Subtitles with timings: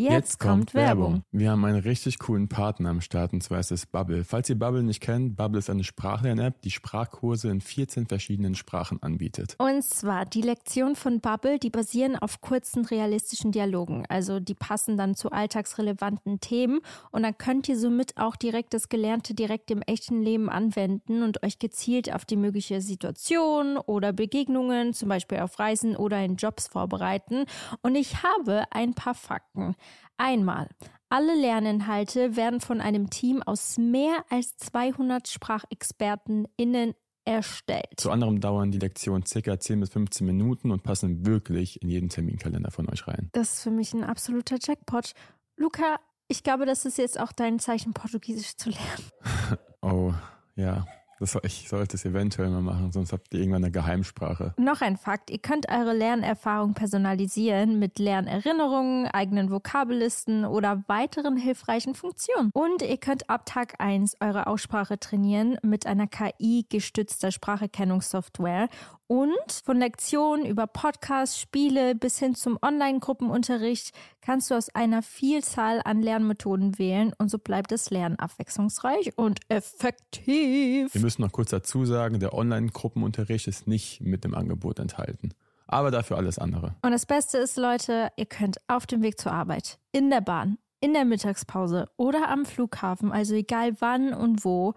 [0.00, 1.24] Jetzt, kommt Werbung.
[1.32, 4.22] Wir haben einen richtig coolen Partner am Start und zwar ist es Bubble.
[4.22, 9.02] Falls ihr Bubble nicht kennt, Bubble ist eine Sprachlern-App, die Sprachkurse in 14 verschiedenen Sprachen
[9.02, 9.56] anbietet.
[9.58, 14.04] Und zwar die Lektionen von Bubble, die basieren auf kurzen realistischen Dialogen.
[14.08, 16.78] Also die passen dann zu alltagsrelevanten Themen
[17.10, 21.42] und dann könnt ihr somit auch direkt das Gelernte direkt im echten Leben anwenden und
[21.42, 26.68] euch gezielt auf die mögliche Situation oder Begegnungen, zum Beispiel auf Reisen oder in Jobs
[26.68, 27.46] vorbereiten.
[27.82, 29.74] Und ich habe ein paar Fakten.
[30.16, 30.68] Einmal,
[31.08, 37.86] alle Lerninhalte werden von einem Team aus mehr als 200 SprachexpertenInnen erstellt.
[37.96, 39.60] Zu anderem dauern die Lektionen ca.
[39.60, 43.28] 10 bis 15 Minuten und passen wirklich in jeden Terminkalender von euch rein.
[43.32, 45.12] Das ist für mich ein absoluter Jackpot.
[45.56, 49.58] Luca, ich glaube, das ist jetzt auch dein Zeichen, Portugiesisch zu lernen.
[49.82, 50.12] oh,
[50.56, 50.86] ja.
[51.20, 54.54] Das, ich sollte es eventuell mal machen, sonst habt ihr irgendwann eine Geheimsprache.
[54.56, 61.94] Noch ein Fakt, ihr könnt eure Lernerfahrung personalisieren mit Lernerinnerungen, eigenen Vokabellisten oder weiteren hilfreichen
[61.94, 62.50] Funktionen.
[62.52, 68.68] Und ihr könnt ab Tag 1 eure Aussprache trainieren mit einer KI-gestützter Spracherkennungssoftware
[69.08, 75.80] und von Lektionen über Podcasts, Spiele bis hin zum Online-Gruppenunterricht kannst du aus einer Vielzahl
[75.82, 80.92] an Lernmethoden wählen und so bleibt das Lernen abwechslungsreich und effektiv.
[81.08, 85.30] Wir müssen noch kurz dazu sagen, der Online-Gruppenunterricht ist nicht mit dem Angebot enthalten.
[85.66, 86.74] Aber dafür alles andere.
[86.82, 90.58] Und das Beste ist, Leute, ihr könnt auf dem Weg zur Arbeit, in der Bahn,
[90.80, 94.74] in der Mittagspause oder am Flughafen, also egal wann und wo,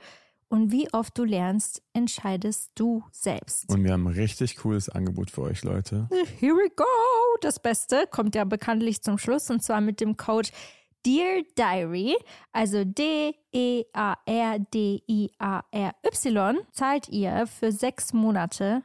[0.47, 3.69] und wie oft du lernst, entscheidest du selbst.
[3.69, 6.07] Und wir haben ein richtig cooles Angebot für euch, Leute.
[6.39, 6.85] Here we go!
[7.41, 10.47] Das Beste kommt ja bekanntlich zum Schluss und zwar mit dem Code
[11.03, 12.15] Dear Diary,
[12.51, 13.87] also D-E-A-R-D-I-A-R-Y,
[16.71, 18.83] zahlt ihr für sechs Monate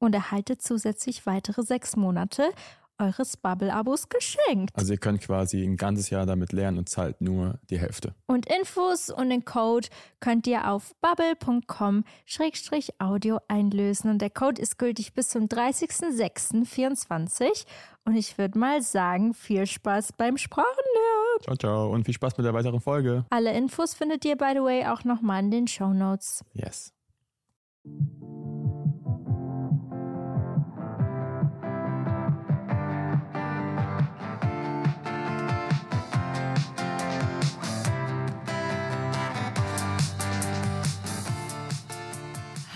[0.00, 2.52] und erhaltet zusätzlich weitere sechs Monate
[2.98, 4.74] eures Bubble-Abos geschenkt.
[4.74, 8.16] Also ihr könnt quasi ein ganzes Jahr damit lernen und zahlt nur die Hälfte.
[8.26, 9.86] Und Infos und den Code
[10.20, 14.10] könnt ihr auf bubble.com-audio einlösen.
[14.10, 17.66] Und der Code ist gültig bis zum 30.06.24.
[18.04, 21.40] Und ich würde mal sagen, viel Spaß beim Sprachenlernen.
[21.42, 21.90] Ciao, ciao.
[21.90, 23.24] Und viel Spaß mit der weiteren Folge.
[23.30, 26.44] Alle Infos findet ihr, by the way, auch nochmal in den Show Notes.
[26.52, 26.92] Yes.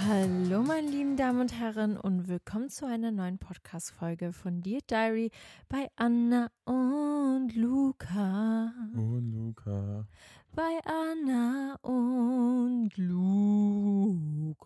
[0.08, 5.30] Hallo, meine lieben Damen und Herren, und willkommen zu einer neuen Podcast-Folge von Dear Diary
[5.68, 8.72] bei Anna und Luca.
[8.94, 10.08] Und Luca.
[10.54, 14.64] Bei Anna und Luca.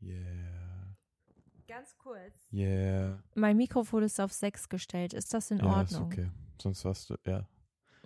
[0.00, 0.96] Yeah.
[1.68, 2.48] Ganz kurz.
[2.50, 3.22] Yeah.
[3.34, 5.12] Mein Mikrofon ist auf 6 gestellt.
[5.12, 6.10] Ist das in ja, Ordnung?
[6.10, 6.30] Ist okay.
[6.62, 7.46] Sonst hast du, ja.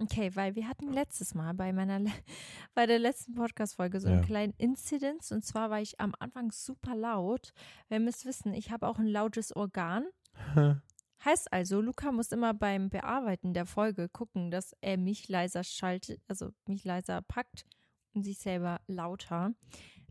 [0.00, 2.00] Okay, weil wir hatten letztes Mal bei meiner
[2.74, 4.14] bei der letzten Podcast-Folge so Ja.
[4.14, 7.52] einen kleinen Incident und zwar war ich am Anfang super laut.
[7.88, 10.06] Wer müsst wissen, ich habe auch ein lautes Organ.
[11.24, 16.20] Heißt also, Luca muss immer beim Bearbeiten der Folge gucken, dass er mich leiser schaltet,
[16.28, 17.64] also mich leiser packt
[18.12, 19.54] und sich selber lauter.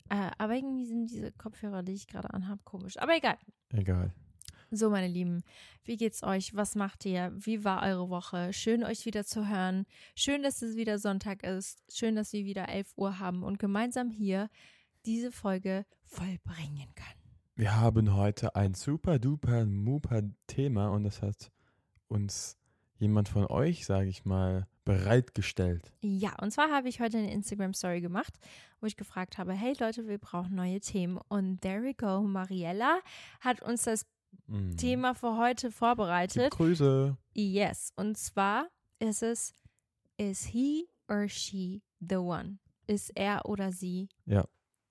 [0.10, 2.98] Äh, aber irgendwie sind diese Kopfhörer, die ich gerade anhabe, komisch.
[2.98, 3.38] Aber egal.
[3.72, 4.14] Egal.
[4.76, 5.44] So, meine Lieben,
[5.84, 6.56] wie geht's euch?
[6.56, 7.32] Was macht ihr?
[7.36, 8.54] Wie war eure Woche?
[8.54, 9.86] Schön, euch wieder zu hören.
[10.16, 11.84] Schön, dass es wieder Sonntag ist.
[11.94, 14.50] Schön, dass wir wieder 11 Uhr haben und gemeinsam hier
[15.06, 17.22] diese Folge vollbringen können.
[17.54, 21.52] Wir haben heute ein super duper muper Thema und das hat
[22.08, 22.58] uns
[22.98, 25.94] jemand von euch, sage ich mal, bereitgestellt.
[26.02, 28.34] Ja, und zwar habe ich heute eine Instagram-Story gemacht,
[28.80, 31.20] wo ich gefragt habe, hey Leute, wir brauchen neue Themen.
[31.30, 33.02] Und there we go, Mariella
[33.40, 34.08] hat uns das
[34.48, 34.78] Mhm.
[34.78, 36.52] Thema für heute vorbereitet.
[36.52, 37.18] Grüße.
[37.34, 38.68] Yes, und zwar
[39.00, 39.54] ist es,
[40.18, 42.60] is he or she the one?
[42.88, 44.46] Ist er oder sie Ja.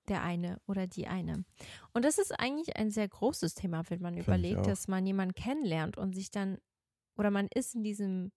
[0.08, 1.44] der eine oder die eine?
[1.92, 5.34] Und das ist eigentlich ein sehr großes Thema, wenn man Find überlegt, dass man jemanden
[5.34, 6.58] kennenlernt und sich dann,
[7.16, 8.32] oder man ist in diesem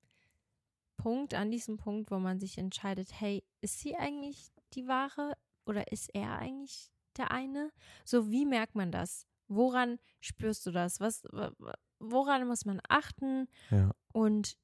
[0.97, 5.33] Punkt, an diesem Punkt, wo man sich entscheidet, hey, ist sie eigentlich die wahre
[5.65, 7.71] oder ist er eigentlich der eine?
[8.03, 9.27] So, wie merkt man das?
[9.47, 10.99] Woran spürst du das?
[10.99, 11.23] Was,
[11.99, 13.47] woran muss man achten?
[13.71, 13.91] Ja.
[14.13, 14.57] Und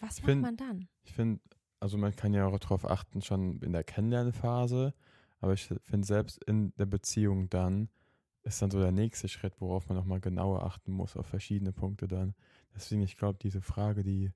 [0.00, 0.88] was Ich macht find- man dann?
[1.02, 1.40] Ich finde,
[1.80, 4.94] also man kann ja auch darauf achten, schon in der Kennenlernphase,
[5.40, 7.88] aber ich finde selbst in der Beziehung dann
[8.42, 12.08] ist dann so der nächste Schritt, worauf man nochmal genauer achten muss, auf verschiedene Punkte
[12.08, 12.34] dann.
[12.74, 14.32] Deswegen, ich glaube, diese Frage, die,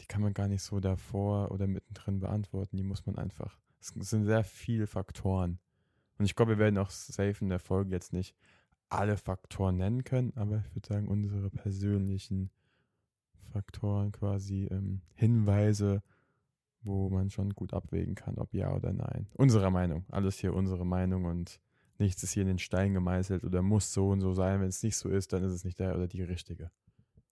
[0.00, 3.58] die kann man gar nicht so davor oder mittendrin beantworten, die muss man einfach.
[3.80, 5.58] Es sind sehr viele Faktoren.
[6.18, 8.36] Und ich glaube, wir werden auch safe in der Folge jetzt nicht
[8.92, 12.50] alle Faktoren nennen können, aber ich würde sagen, unsere persönlichen
[13.52, 16.02] Faktoren quasi ähm, Hinweise,
[16.82, 19.28] wo man schon gut abwägen kann, ob ja oder nein.
[19.34, 20.04] Unserer Meinung.
[20.10, 21.60] Alles hier unsere Meinung und
[21.98, 24.60] nichts ist hier in den Stein gemeißelt oder muss so und so sein.
[24.60, 26.70] Wenn es nicht so ist, dann ist es nicht der oder die richtige.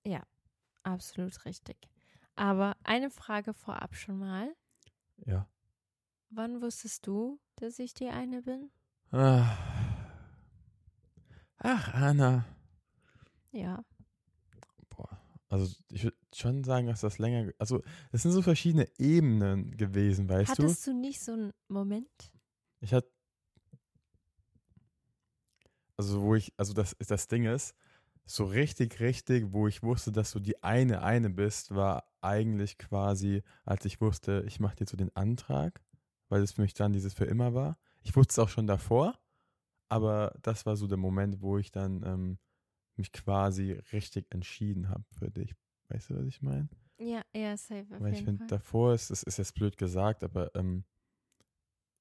[0.04, 0.22] Ja,
[0.82, 1.76] absolut richtig.
[2.36, 4.54] Aber eine Frage vorab schon mal.
[5.26, 5.46] Ja.
[6.30, 8.70] Wann wusstest du, dass ich die eine bin?
[9.10, 9.79] Ah.
[11.60, 12.46] Ach, Anna.
[13.52, 13.84] Ja.
[14.88, 15.20] Boah.
[15.48, 17.52] Also ich würde schon sagen, dass das länger.
[17.58, 20.64] Also es sind so verschiedene Ebenen gewesen, weißt du?
[20.64, 22.32] Hattest du nicht so einen Moment?
[22.80, 23.10] Ich hatte.
[25.96, 27.74] Also wo ich, also das das Ding ist,
[28.24, 33.42] so richtig, richtig, wo ich wusste, dass du die eine eine bist, war eigentlich quasi,
[33.66, 35.82] als ich wusste, ich mache dir so den Antrag,
[36.30, 37.76] weil es für mich dann dieses für immer war.
[38.02, 39.18] Ich wusste es auch schon davor,
[39.90, 42.38] aber das war so der Moment, wo ich dann ähm,
[42.96, 45.54] mich quasi richtig entschieden habe für dich.
[45.88, 46.68] Weißt du, was ich meine?
[46.98, 47.86] Ja, ja, safe.
[47.98, 50.84] Weil ich finde, davor ist, es ist jetzt blöd gesagt, aber ähm,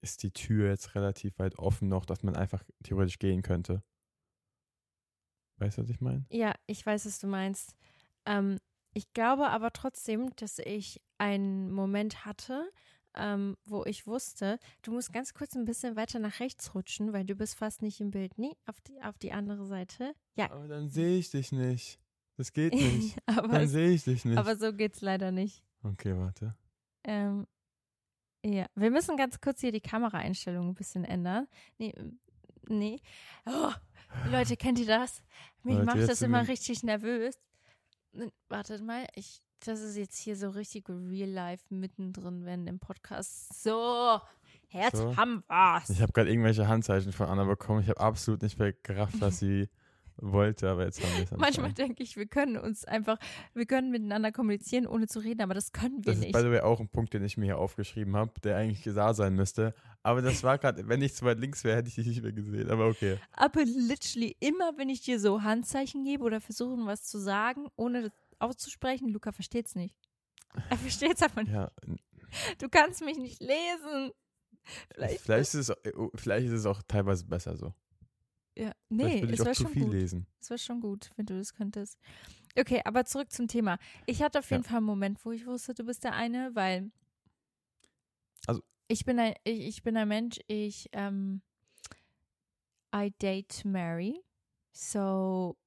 [0.01, 3.83] ist die Tür jetzt relativ weit offen noch, dass man einfach theoretisch gehen könnte.
[5.57, 6.25] Weißt du, was ich meine?
[6.29, 7.75] Ja, ich weiß, was du meinst.
[8.25, 8.59] Ähm,
[8.93, 12.71] ich glaube aber trotzdem, dass ich einen Moment hatte,
[13.15, 17.25] ähm, wo ich wusste, du musst ganz kurz ein bisschen weiter nach rechts rutschen, weil
[17.25, 18.37] du bist fast nicht im Bild.
[18.37, 20.13] Nee, auf die, auf die andere Seite.
[20.35, 21.99] Ja, Aber dann sehe ich dich nicht.
[22.37, 23.17] Das geht nicht.
[23.25, 24.37] aber, dann sehe ich dich nicht.
[24.37, 25.63] aber so geht's leider nicht.
[25.83, 26.55] okay, warte.
[27.03, 27.47] Ähm,
[28.45, 31.47] ja, wir müssen ganz kurz hier die Kameraeinstellung ein bisschen ändern.
[31.77, 32.19] Nee, ähm,
[32.69, 33.01] nee.
[33.45, 33.71] Oh,
[34.31, 35.21] Leute, kennt ihr das?
[35.63, 37.35] Mich Leute, macht das immer richtig nervös.
[38.13, 42.79] N- Wartet mal, ich, das ist jetzt hier so richtig real life mittendrin, wenn im
[42.79, 43.61] Podcast.
[43.63, 44.19] So,
[44.69, 45.15] jetzt So.
[45.17, 45.89] haben wir's.
[45.89, 47.81] Ich habe gerade irgendwelche Handzeichen von Anna bekommen.
[47.81, 49.69] Ich habe absolut nicht begriffen, was sie
[50.21, 53.17] wollte, aber jetzt haben wir es Manchmal denke ich, wir können uns einfach,
[53.53, 56.33] wir können miteinander kommunizieren, ohne zu reden, aber das können wir Das ist nicht.
[56.33, 59.13] by the way auch ein Punkt, den ich mir hier aufgeschrieben habe, der eigentlich da
[59.13, 59.73] sein müsste.
[60.03, 62.33] Aber das war gerade, wenn ich zu weit links wäre, hätte ich dich nicht mehr
[62.33, 62.69] gesehen.
[62.69, 63.17] Aber okay.
[63.31, 68.03] Aber literally immer, wenn ich dir so Handzeichen gebe oder versuche, was zu sagen, ohne
[68.03, 69.95] das auszusprechen, Luca versteht's nicht.
[70.69, 71.53] Er versteht's einfach nicht.
[71.53, 71.71] Ja,
[72.59, 74.11] Du kannst mich nicht lesen.
[74.93, 75.73] vielleicht, Vielleicht, ist es,
[76.15, 77.73] vielleicht ist es auch teilweise besser so.
[78.55, 79.93] ja, nee, es zu schon viel gut.
[79.93, 80.27] lesen.
[80.39, 81.97] Es war schon gut, wenn du das könntest.
[82.57, 83.77] Okay, aber zurück zum Thema.
[84.05, 84.69] Ich hatte auf jeden Ja.
[84.69, 86.91] Fall einen Moment, wo ich wusste, du bist der eine, weil
[88.47, 91.41] Also- ich bin ein, ich, ich bin ein Mensch, ich ähm,
[92.95, 94.19] I date Mary.
[94.71, 95.57] So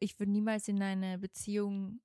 [0.00, 2.00] ich würde niemals in eine Beziehung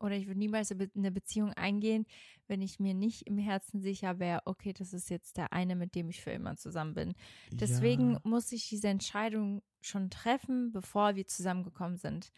[0.00, 2.04] oder ich würde niemals in eine Beziehung eingehen,
[2.46, 5.94] wenn ich mir nicht im Herzen sicher wäre, okay, das ist jetzt der eine, mit
[5.94, 7.14] dem ich für immer zusammen bin.
[7.52, 8.20] Deswegen Ja.
[8.24, 12.30] muss ich diese Entscheidung schon treffen, bevor wir zusammengekommen sind.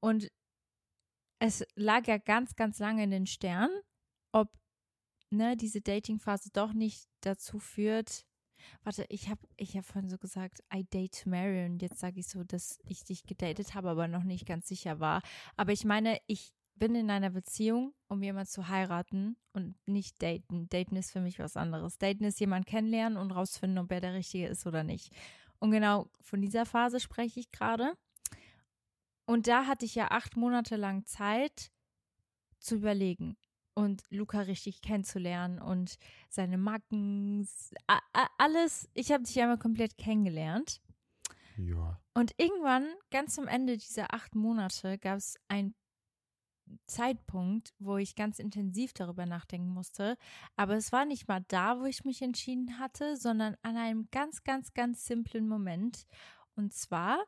[0.00, 0.30] Und
[1.38, 3.80] es lag ja ganz, ganz lange in den Sternen,
[4.32, 4.52] ob
[5.30, 8.24] ne, diese Dating-Phase doch nicht dazu führt.
[8.84, 12.28] Warte, ich habe ich hab vorhin so gesagt, I date Mary und jetzt sage ich
[12.28, 15.22] so, dass ich dich gedatet habe, aber noch nicht ganz sicher war.
[15.56, 20.68] Aber ich meine, ich bin in einer Beziehung, um jemanden zu heiraten und nicht daten.
[20.68, 21.98] Daten ist für mich was anderes.
[21.98, 25.14] Daten ist jemanden kennenlernen und rausfinden, ob er der Richtige ist oder nicht.
[25.58, 27.92] Und genau von dieser Phase spreche ich gerade.
[29.26, 31.70] Und da hatte ich ja acht Monate lang Zeit
[32.58, 33.36] zu überlegen
[33.74, 35.98] und Luca richtig kennenzulernen und
[36.28, 37.48] seine Macken,
[38.38, 38.88] alles.
[38.94, 40.80] Ich habe dich einmal komplett kennengelernt.
[41.56, 42.00] Ja.
[42.14, 45.74] Und irgendwann, ganz am Ende dieser acht Monate, gab es einen
[46.86, 50.16] Zeitpunkt, wo ich ganz intensiv darüber nachdenken musste.
[50.56, 54.44] Aber es war nicht mal da, wo ich mich entschieden hatte, sondern an einem ganz,
[54.44, 56.06] ganz, ganz simplen Moment.
[56.54, 57.22] Und zwar,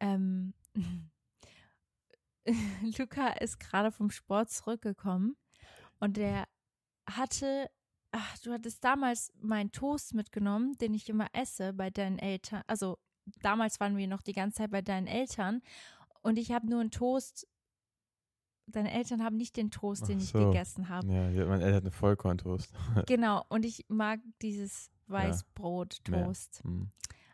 [0.00, 0.54] ähm,
[2.98, 5.36] Luca ist gerade vom Sport zurückgekommen
[6.00, 6.46] und der
[7.08, 7.70] hatte,
[8.12, 12.62] ach, du hattest damals meinen Toast mitgenommen, den ich immer esse bei deinen Eltern.
[12.66, 12.98] Also
[13.42, 15.62] damals waren wir noch die ganze Zeit bei deinen Eltern
[16.22, 17.46] und ich habe nur einen Toast.
[18.66, 20.46] Deine Eltern haben nicht den Toast, den Ach ich so.
[20.46, 21.06] gegessen habe.
[21.06, 22.72] Ja, mein Eltern hat eine Vollkorntoast.
[23.06, 26.62] Genau, und ich mag dieses Weißbrot-Toast.
[26.64, 26.90] Hm.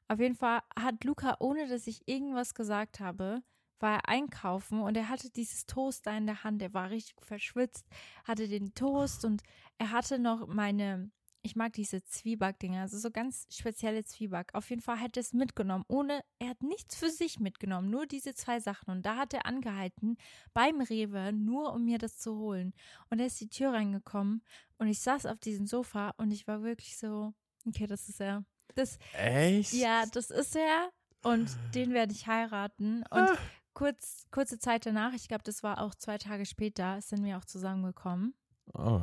[0.08, 3.42] Auf jeden Fall hat Luca, ohne dass ich irgendwas gesagt habe,
[3.80, 6.62] war er einkaufen und er hatte dieses Toast da in der Hand.
[6.62, 7.86] Er war richtig verschwitzt,
[8.24, 9.42] hatte den Toast und
[9.78, 11.10] er hatte noch meine,
[11.42, 14.50] ich mag diese Zwieback-Dinger, also so ganz spezielle Zwieback.
[14.54, 18.06] Auf jeden Fall hat er es mitgenommen, ohne, er hat nichts für sich mitgenommen, nur
[18.06, 18.90] diese zwei Sachen.
[18.90, 20.18] Und da hat er angehalten
[20.52, 22.74] beim Rewe, nur um mir das zu holen.
[23.08, 24.42] Und er ist die Tür reingekommen
[24.78, 27.32] und ich saß auf diesem Sofa und ich war wirklich so,
[27.66, 28.44] okay, das ist er.
[28.74, 29.72] Das, Echt?
[29.72, 30.90] ja, das ist er
[31.22, 32.98] und den werde ich heiraten.
[33.10, 33.36] Und Ah.
[33.80, 37.46] Kurz, kurze Zeit danach, ich glaube, das war auch zwei Tage später, sind wir auch
[37.46, 38.34] zusammengekommen.
[38.74, 39.00] Oh.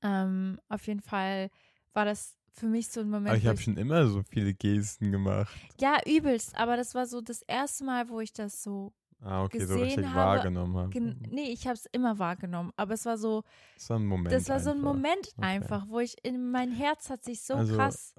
[0.00, 1.50] Ähm, auf jeden Fall
[1.92, 3.28] war das für mich so ein Moment.
[3.28, 5.54] Aber ich habe schon immer so viele Gesten gemacht.
[5.78, 8.94] Ja, übelst, aber das war so das erste Mal, wo ich das so.
[9.20, 10.90] Ah, okay, so Gesehen richtig habe, wahrgenommen habe.
[10.90, 13.42] Gen nee, ich habe es immer wahrgenommen, aber es war so,
[13.74, 14.32] Das war ein Moment.
[14.32, 14.94] das war so ein einfach.
[14.94, 15.46] Moment Okay.
[15.46, 18.14] einfach, wo ich in mein Herz hat sich so Also, krass.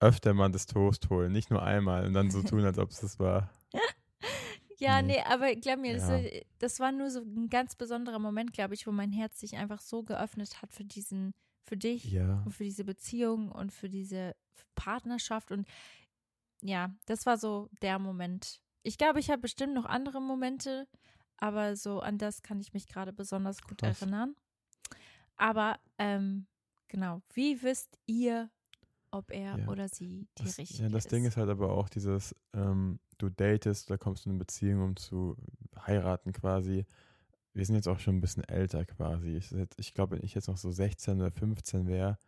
[0.00, 3.00] Öfter mal das Toast holen, nicht nur einmal und dann so tun, als ob es
[3.00, 3.50] das war.
[4.78, 5.14] Ja, nee.
[5.16, 6.14] nee, aber glaub mir, das, Ja.
[6.22, 9.56] war- das war nur so ein ganz besonderer Moment, glaube ich, wo mein Herz sich
[9.56, 11.32] einfach so geöffnet hat für diesen,
[11.64, 12.42] für dich Ja.
[12.44, 14.34] und für diese Beziehung und für diese
[14.74, 15.66] Partnerschaft und
[16.62, 18.60] ja, das war so der Moment.
[18.82, 20.86] Ich glaube, ich habe bestimmt noch andere Momente,
[21.38, 24.00] aber so an das kann ich mich gerade besonders gut Krass.
[24.02, 24.34] erinnern.
[25.36, 26.46] Aber ähm,
[26.88, 28.50] genau, wie wisst ihr,
[29.10, 29.68] ob er Ja.
[29.68, 31.12] oder sie die Das, richtige ja, das ist?
[31.12, 34.82] Ding ist halt aber auch dieses, ähm, du datest, da kommst du in eine Beziehung,
[34.82, 35.36] um zu
[35.86, 36.86] heiraten quasi.
[37.52, 39.40] Wir sind jetzt auch schon ein bisschen älter quasi.
[39.78, 42.18] Ich, glaube, wenn ich jetzt noch so 16 oder 15 wäre,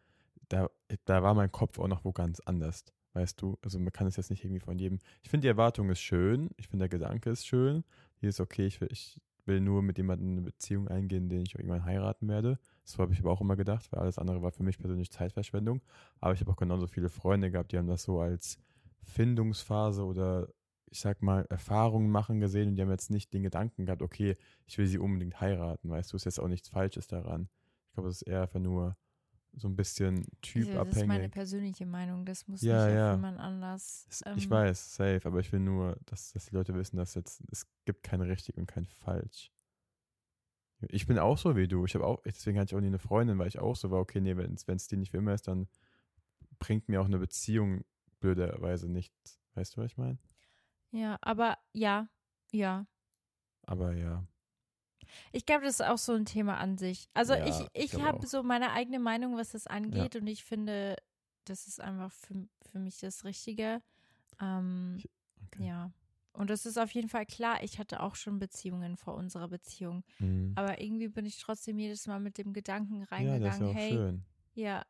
[0.49, 0.71] da,
[1.05, 2.85] da war mein Kopf auch noch wo ganz anders.
[3.13, 3.59] Weißt du?
[3.63, 4.99] Also man kann es jetzt nicht irgendwie von jedem.
[5.23, 6.51] Ich finde, die Erwartung ist schön.
[6.57, 7.85] Ich finde, der Gedanke ist schön.
[8.21, 11.55] Hier ist okay, ich will, ich will nur mit jemandem eine Beziehung eingehen, den ich
[11.55, 12.59] irgendwann heiraten werde.
[12.85, 15.83] So habe ich aber auch immer gedacht, weil alles andere war für mich persönlich Zeitverschwendung.
[16.21, 18.59] Aber ich habe auch genauso viele Freunde gehabt, die haben das so als
[19.03, 20.49] Findungsphase oder
[20.91, 24.37] ich sag mal Erfahrungen machen gesehen und die haben jetzt nicht den Gedanken gehabt, okay,
[24.67, 25.89] ich will sie unbedingt heiraten.
[25.91, 27.49] Weißt du, ist jetzt auch nichts Falsches daran.
[27.89, 28.97] Ich glaube, das ist eher einfach nur
[29.55, 31.31] so ein bisschen Also, Das ist meine typabhängig.
[31.33, 33.15] persönliche Meinung, das muss Ja, nicht ja.
[33.15, 34.07] jemand anders.
[34.09, 37.15] Es- ähm, ich weiß, safe, aber ich will nur, dass, dass die Leute wissen, dass
[37.15, 39.51] jetzt, es gibt kein richtig und kein falsch.
[40.91, 41.85] Ich bin auch so wie du.
[41.87, 43.99] Ich habe auch, deswegen hatte ich auch nie eine Freundin, weil ich auch so war,
[43.99, 45.67] okay, nee, wenn es die nicht für immer ist, dann
[46.61, 47.85] bringt mir auch eine Beziehung
[48.21, 49.41] blöderweise nichts.
[49.55, 50.19] Weißt du, was ich meine?
[50.91, 52.09] Ja, aber ja,
[52.53, 52.87] ja.
[53.67, 54.25] Aber ja.
[55.33, 57.09] Ich glaube, das ist auch so ein Thema an sich.
[57.15, 60.97] Also Ja, ich, ich habe so meine eigene Meinung, was das angeht und ich finde,
[61.45, 63.83] das ist einfach für, für mich das Richtige.
[64.41, 65.03] Ähm,
[65.47, 65.67] okay.
[65.67, 65.93] Ja.
[66.33, 70.05] Und das ist auf jeden Fall klar, ich hatte auch schon Beziehungen vor unserer Beziehung.
[70.19, 70.53] Mhm.
[70.55, 73.69] Aber irgendwie bin ich trotzdem jedes Mal mit dem Gedanken Ja, das ist reingegangen, ja
[73.69, 74.25] auch hey, schön.
[74.55, 74.87] ja,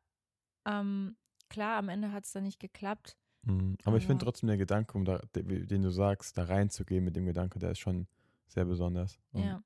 [0.67, 1.17] ähm,
[1.49, 3.17] klar, am Ende hat es dann nicht geklappt.
[3.43, 3.77] Mhm.
[3.85, 7.05] Aber ich finde Aber- trotzdem der Gedanke, um da, de- den du sagst, da reinzugehen
[7.05, 8.07] mit dem Gedanke, der ist schon
[8.47, 9.63] sehr besonders und, Ja.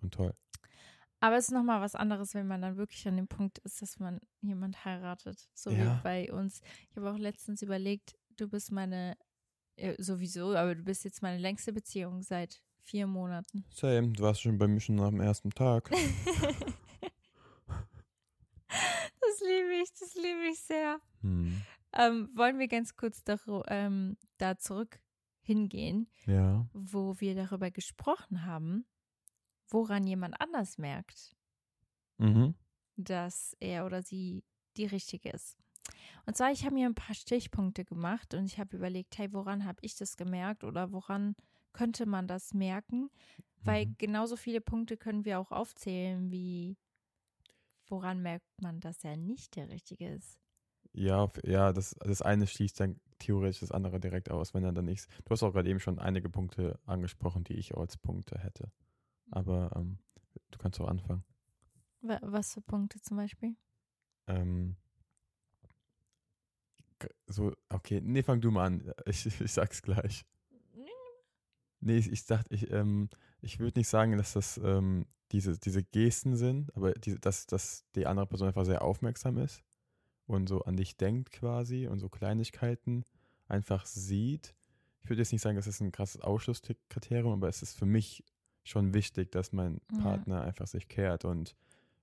[0.00, 0.34] und toll.
[1.20, 4.00] Aber es ist nochmal was anderes, wenn man dann wirklich an dem Punkt ist, dass
[4.00, 5.48] man jemand heiratet.
[5.54, 5.98] So Ja.
[5.98, 6.60] wie bei uns.
[6.90, 9.16] Ich habe auch letztens überlegt, du bist meine,
[9.76, 13.64] äh, sowieso, aber du bist jetzt meine längste Beziehung seit vier Monaten.
[13.70, 15.90] Same, du warst schon bei mir schon am ersten Tag.
[19.20, 20.98] Das liebe ich, das liebe ich sehr.
[21.22, 21.62] Hm.
[21.94, 25.00] Ähm, wollen wir ganz kurz daro- ähm, da zurück
[25.42, 26.66] hingehen, Ja.
[26.72, 28.86] wo wir darüber gesprochen haben,
[29.68, 31.34] woran jemand anders merkt,
[32.18, 32.54] Mhm.
[32.96, 34.44] dass er oder sie
[34.76, 35.58] die richtige ist.
[36.26, 39.64] Und zwar, ich habe mir ein paar Stichpunkte gemacht und ich habe überlegt, hey, woran
[39.64, 41.34] habe ich das gemerkt oder woran
[41.72, 43.10] könnte man das merken?
[43.64, 43.96] Weil Mhm.
[43.98, 46.76] genauso viele Punkte können wir auch aufzählen, wie
[47.88, 50.41] woran merkt man, dass er nicht der Richtige ist.
[50.92, 54.84] Ja, ja das, das eine schließt dann theoretisch das andere direkt aus, wenn er dann
[54.84, 55.06] nichts.
[55.24, 58.70] Du hast auch gerade eben schon einige Punkte angesprochen, die ich auch als Punkte hätte.
[59.30, 59.98] Aber ähm,
[60.50, 61.24] du kannst auch anfangen.
[62.02, 63.56] Wa- Was für Punkte zum Beispiel?
[64.26, 64.76] Ähm,
[67.26, 68.92] so, okay, nee, fang du mal an.
[69.06, 70.24] Ich, ich sag's gleich.
[71.80, 73.08] Nee, ich, ich dachte, ich, ähm,
[73.40, 77.84] ich würde nicht sagen, dass das ähm, diese, diese Gesten sind, aber diese, dass, dass
[77.96, 79.64] die andere Person einfach sehr aufmerksam ist
[80.32, 83.04] und so an dich denkt quasi und so Kleinigkeiten
[83.48, 84.54] einfach sieht.
[85.00, 88.24] Ich würde jetzt nicht sagen, das ist ein krasses Ausschlusskriterium, aber es ist für mich
[88.64, 89.98] schon wichtig, dass mein Ja.
[90.00, 91.56] Partner einfach sich kehrt und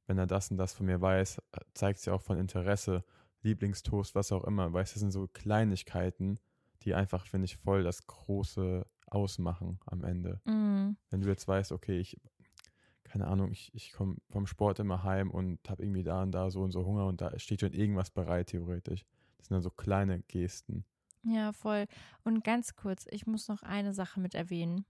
[0.08, 1.42] wenn er das und das von mir weiß,
[1.74, 3.04] zeigt es ja auch von Interesse,
[3.44, 4.74] Lieblingstoast, was auch immer.
[4.74, 6.40] Weißt du, das sind so Kleinigkeiten,
[6.82, 10.42] die einfach, finde ich, voll das Große ausmachen am Ende.
[10.46, 10.98] Mhm.
[11.10, 12.20] Wenn du jetzt weißt, okay, ich,
[13.10, 16.52] keine Ahnung, ich, ich komme vom Sport immer heim und habe irgendwie da und da
[16.52, 19.06] so und so Hunger und da steht schon irgendwas bereit, theoretisch.
[19.38, 20.86] Das sind dann so kleine Gesten.
[21.24, 21.88] Ja, voll.
[22.24, 24.86] Und ganz kurz, ich muss noch eine Sache mit erwähnen.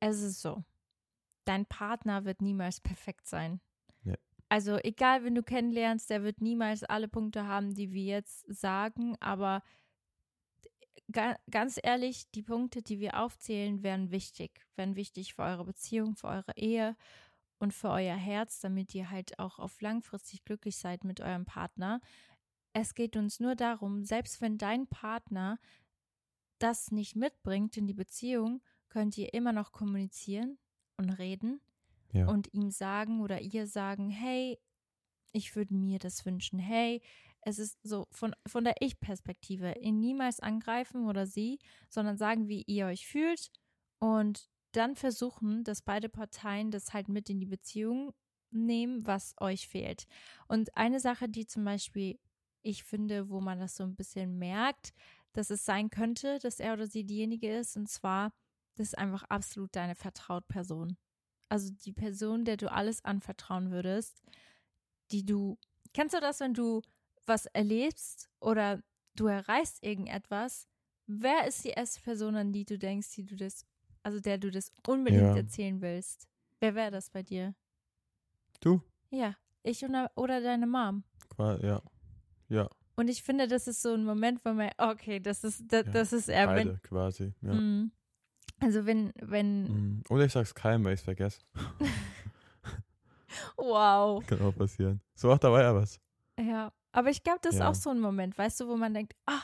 [0.00, 0.64] Es ist so,
[1.44, 3.60] dein Partner wird niemals perfekt sein.
[4.04, 4.14] Ja.
[4.48, 9.16] Also egal, wenn du kennenlernst, der wird niemals alle Punkte haben, die wir jetzt sagen,
[9.20, 9.62] aber
[11.12, 14.60] ga ganz ehrlich, die Punkte, die wir aufzählen, wären wichtig.
[14.76, 16.96] Wären wichtig für eure Beziehung, für eure Ehe
[17.64, 22.02] und für euer Herz, damit ihr halt auch auf langfristig glücklich seid mit eurem Partner.
[22.74, 25.58] Es geht uns nur darum, selbst wenn dein Partner
[26.58, 30.58] das nicht mitbringt in die Beziehung, könnt ihr immer noch kommunizieren
[30.98, 31.62] und reden
[32.12, 32.28] Ja.
[32.28, 34.60] und ihm sagen oder ihr sagen, hey,
[35.32, 36.58] ich würde mir das wünschen.
[36.58, 37.00] Hey,
[37.40, 42.62] es ist so von, von der Ich-Perspektive, ihn niemals angreifen oder sie, sondern sagen, wie
[42.66, 43.50] ihr euch fühlt
[44.00, 48.12] und dann versuchen, dass beide Parteien das halt mit in die Beziehung
[48.50, 50.06] nehmen, was euch fehlt.
[50.48, 52.18] Und eine Sache, die zum Beispiel
[52.64, 54.92] ich finde, wo man das so ein bisschen merkt,
[55.32, 58.32] dass es sein könnte, dass er oder sie diejenige ist, und zwar,
[58.76, 60.96] das ist einfach absolut deine Vertrautperson.
[61.48, 64.22] Also die Person, der du alles anvertrauen würdest,
[65.12, 65.58] die du,
[65.92, 66.80] kennst du das, wenn du
[67.26, 68.82] was erlebst oder
[69.14, 70.66] du erreichst irgendetwas?
[71.06, 73.66] Wer ist die erste Person, an die du denkst, die du das,
[74.04, 75.36] also der du das unbedingt Ja.
[75.36, 76.28] erzählen willst?
[76.60, 77.54] Wer wäre das bei dir?
[78.60, 78.80] Du?
[79.10, 81.02] Ja, ich oder, oder deine Mom.
[81.38, 81.82] Ja.
[82.48, 82.68] Ja.
[82.96, 85.92] Und ich finde, das ist so ein Moment, wo man, okay, das ist, das, Ja,
[85.92, 86.48] das ist er.
[86.54, 87.34] Wenn, Beide quasi.
[87.42, 87.54] Ja.
[87.54, 87.90] Mm.
[88.60, 90.02] Also wenn, wenn, Mhm.
[90.10, 91.40] Oder ich sag's keinem, weil ich's vergesse.
[93.56, 94.22] wow.
[94.26, 95.00] Kann auch passieren.
[95.14, 96.00] So, ach, da war ja was.
[96.38, 96.72] Ja.
[96.92, 97.70] Aber ich glaube, das ist Ja.
[97.70, 99.42] auch so ein Moment, weißt du, wo man denkt, ah,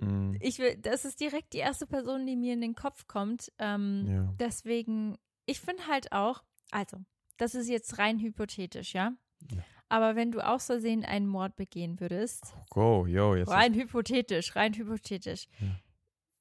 [0.00, 0.36] Mhm.
[0.40, 3.50] ich will, das ist direkt die erste Person, die mir in den Kopf kommt.
[3.58, 4.34] Ähm, Ja.
[4.38, 6.98] Deswegen, ich finde halt auch, also,
[7.38, 9.12] das ist jetzt rein hypothetisch, ja?
[9.50, 9.62] Ja.
[9.88, 13.48] Aber wenn du aus Versehen einen Mord begehen würdest, Go, yo, jetzt.
[13.50, 15.78] rein hypothetisch, rein hypothetisch, Ja.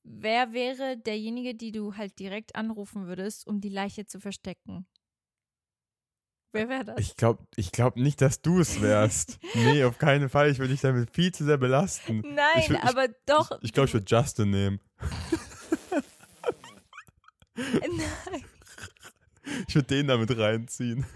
[0.03, 4.87] wer wäre derjenige, die du halt direkt anrufen würdest, um die Leiche zu verstecken?
[6.55, 6.95] Wer wäre das?
[6.99, 9.39] Ich glaube ich glaub nicht, dass du es wärst.
[9.55, 10.49] nee, auf keinen Fall.
[10.49, 12.21] Ich würde dich damit viel zu sehr belasten.
[12.21, 13.59] Nein, ich würd- ich- aber doch.
[13.61, 14.79] Ich glaube, ich würde Justin nehmen.
[17.55, 18.43] Nein.
[19.67, 21.05] Ich würde den damit reinziehen.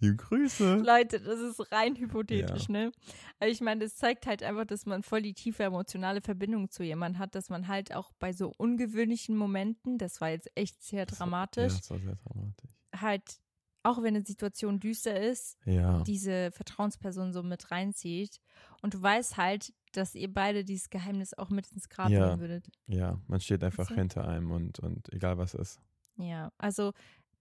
[0.00, 0.76] Die Grüße.
[0.76, 2.72] Leute, das ist rein hypothetisch, Ja.
[2.72, 2.92] ne?
[3.40, 6.82] Also ich meine, das zeigt halt einfach, dass man voll die tiefe emotionale Verbindung zu
[6.84, 11.06] jemandem hat, dass man halt auch bei so ungewöhnlichen Momenten, das war jetzt echt sehr
[11.06, 12.70] dramatisch, Ja, das war sehr dramatisch.
[12.94, 13.40] halt,
[13.82, 16.02] auch wenn eine Situation düster ist, Ja.
[16.02, 18.40] diese Vertrauensperson so mit reinzieht
[18.82, 22.26] und du weißt halt, dass ihr beide dieses Geheimnis auch mit ins Grab Ja.
[22.28, 22.68] nehmen würdet.
[22.86, 23.94] Ja, man steht einfach du?
[23.94, 25.80] hinter einem und, und egal was ist.
[26.16, 26.92] Ja, also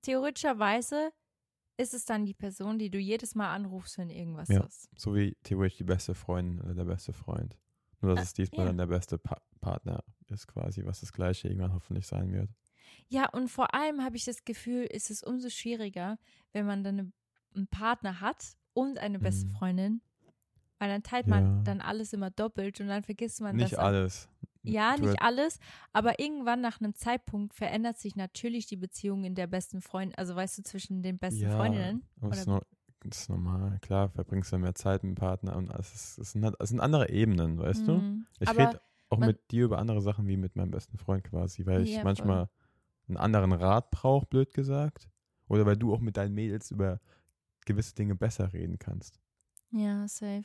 [0.04, 1.12] theoretischerweise
[1.78, 4.64] ist es dann die Person, die du jedes Mal anrufst, wenn irgendwas Ja.
[4.64, 4.90] ist.
[4.98, 7.58] So wie theoretisch die beste Freundin oder der beste Freund.
[8.02, 8.66] Nur, dass Ah, es diesmal ja.
[8.68, 12.50] dann der beste pa Partner ist quasi, was das gleiche irgendwann hoffentlich sein wird.
[13.10, 16.20] Ja, und vor allem habe ich das Gefühl, ist es umso schwieriger,
[16.54, 17.12] wenn man dann eine,
[17.56, 19.52] einen Partner hat und eine beste Mhm.
[19.52, 20.02] Freundin.
[20.80, 21.62] Weil dann teilt man Ja.
[21.64, 23.80] dann alles immer doppelt und dann vergisst man Nicht das.
[23.80, 24.30] alles.
[24.72, 25.60] Ja, Du nicht alles,
[25.94, 30.36] aber irgendwann nach einem Zeitpunkt verändert sich natürlich die Beziehung in der besten Freundin, also
[30.36, 32.04] weißt du, zwischen den besten Ja, Freundinnen.
[32.22, 32.62] Aber das, ist no,
[33.04, 33.78] das ist normal.
[33.82, 36.70] Klar, verbringst du mehr Zeit mit dem Partner und es, ist, es, sind, halt- es
[36.70, 37.94] sind andere Ebenen, weißt du?
[37.94, 38.28] Mhm.
[38.40, 41.24] Ich aber rede auch man- mit dir über andere Sachen wie mit meinem besten Freund
[41.24, 42.04] quasi, weil ich Ja, voll.
[42.06, 42.50] manchmal
[43.08, 45.08] einen anderen Rat brauche, blöd gesagt.
[45.48, 47.00] Oder weil du auch mit deinen Mädels über
[47.66, 49.20] gewisse Dinge besser reden kannst.
[49.72, 50.44] ja, safe.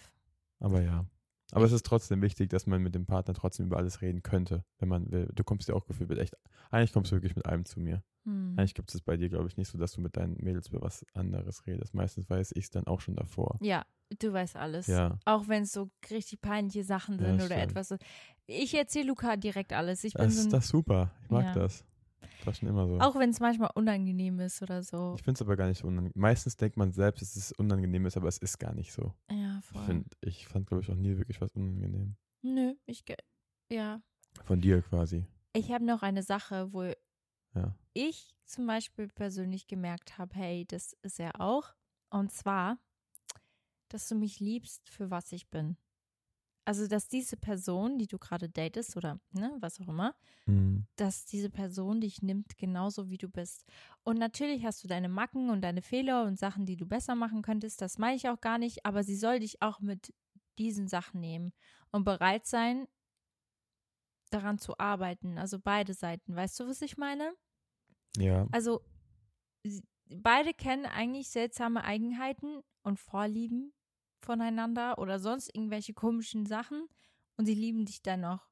[0.60, 1.04] Aber ja.
[1.52, 4.64] Aber es ist trotzdem wichtig, dass man mit dem Partner trotzdem über alles reden könnte,
[4.78, 5.28] wenn man will.
[5.34, 6.34] Du kommst dir auch gefühlt mit echt.
[6.70, 8.02] Eigentlich kommst du wirklich mit allem zu mir.
[8.24, 8.54] Hm.
[8.56, 10.80] Eigentlich gibt es bei dir, glaube ich, nicht so, dass du mit deinen Mädels über
[10.80, 11.92] was anderes redest.
[11.94, 13.58] Meistens weiß ich es dann auch schon davor.
[13.60, 13.84] Ja,
[14.18, 14.86] du weißt alles.
[14.86, 15.18] Ja.
[15.26, 17.62] Auch wenn es so richtig peinliche Sachen Ja, sind oder stimmt.
[17.76, 17.94] etwas.
[18.46, 20.04] Ich erzähle Luca direkt alles.
[20.04, 21.10] Ich bin Das so ist ein, das super.
[21.24, 21.54] Ich mag Ja.
[21.54, 21.84] das.
[22.38, 22.98] Das war schon immer so.
[23.00, 25.14] auch wenn es manchmal unangenehm ist oder so.
[25.16, 26.12] Ich finde es aber gar nicht so unangenehm.
[26.16, 29.14] Meistens denkt man selbst, dass es unangenehm ist, aber es ist gar nicht so.
[29.30, 29.84] Ja, Ich, voll.
[29.84, 32.16] find, ich fand, glaube ich, auch nie wirklich was unangenehm.
[32.42, 33.04] Nö, ich
[33.70, 34.02] ja.
[34.44, 35.24] Von dir quasi.
[35.52, 36.82] Ich habe noch eine Sache, wo
[37.54, 37.76] Ja.
[37.94, 41.74] ich zum Beispiel persönlich gemerkt habe, hey, das ist er auch.
[42.10, 42.78] Und zwar,
[43.88, 45.76] dass du mich liebst, für was ich bin.
[46.64, 50.14] Also, dass diese Person, die du gerade datest oder ne, was auch immer,
[50.46, 50.86] Mhm.
[50.96, 53.64] dass diese Person dich nimmt genauso wie du bist.
[54.04, 57.42] Und natürlich hast du deine Macken und deine Fehler und Sachen, die du besser machen
[57.42, 57.80] könntest.
[57.80, 60.14] Das meine ich auch gar nicht, aber sie soll dich auch mit
[60.58, 61.52] diesen Sachen nehmen
[61.90, 62.86] und bereit sein,
[64.30, 65.38] daran zu arbeiten.
[65.38, 66.34] Also beide Seiten.
[66.34, 67.32] Weißt du, was ich meine?
[68.16, 68.46] Ja.
[68.52, 68.82] Also
[70.08, 73.72] beide kennen eigentlich seltsame Eigenheiten und Vorlieben
[74.24, 76.86] voneinander oder sonst irgendwelche komischen Sachen
[77.36, 78.46] und sie lieben dich dennoch.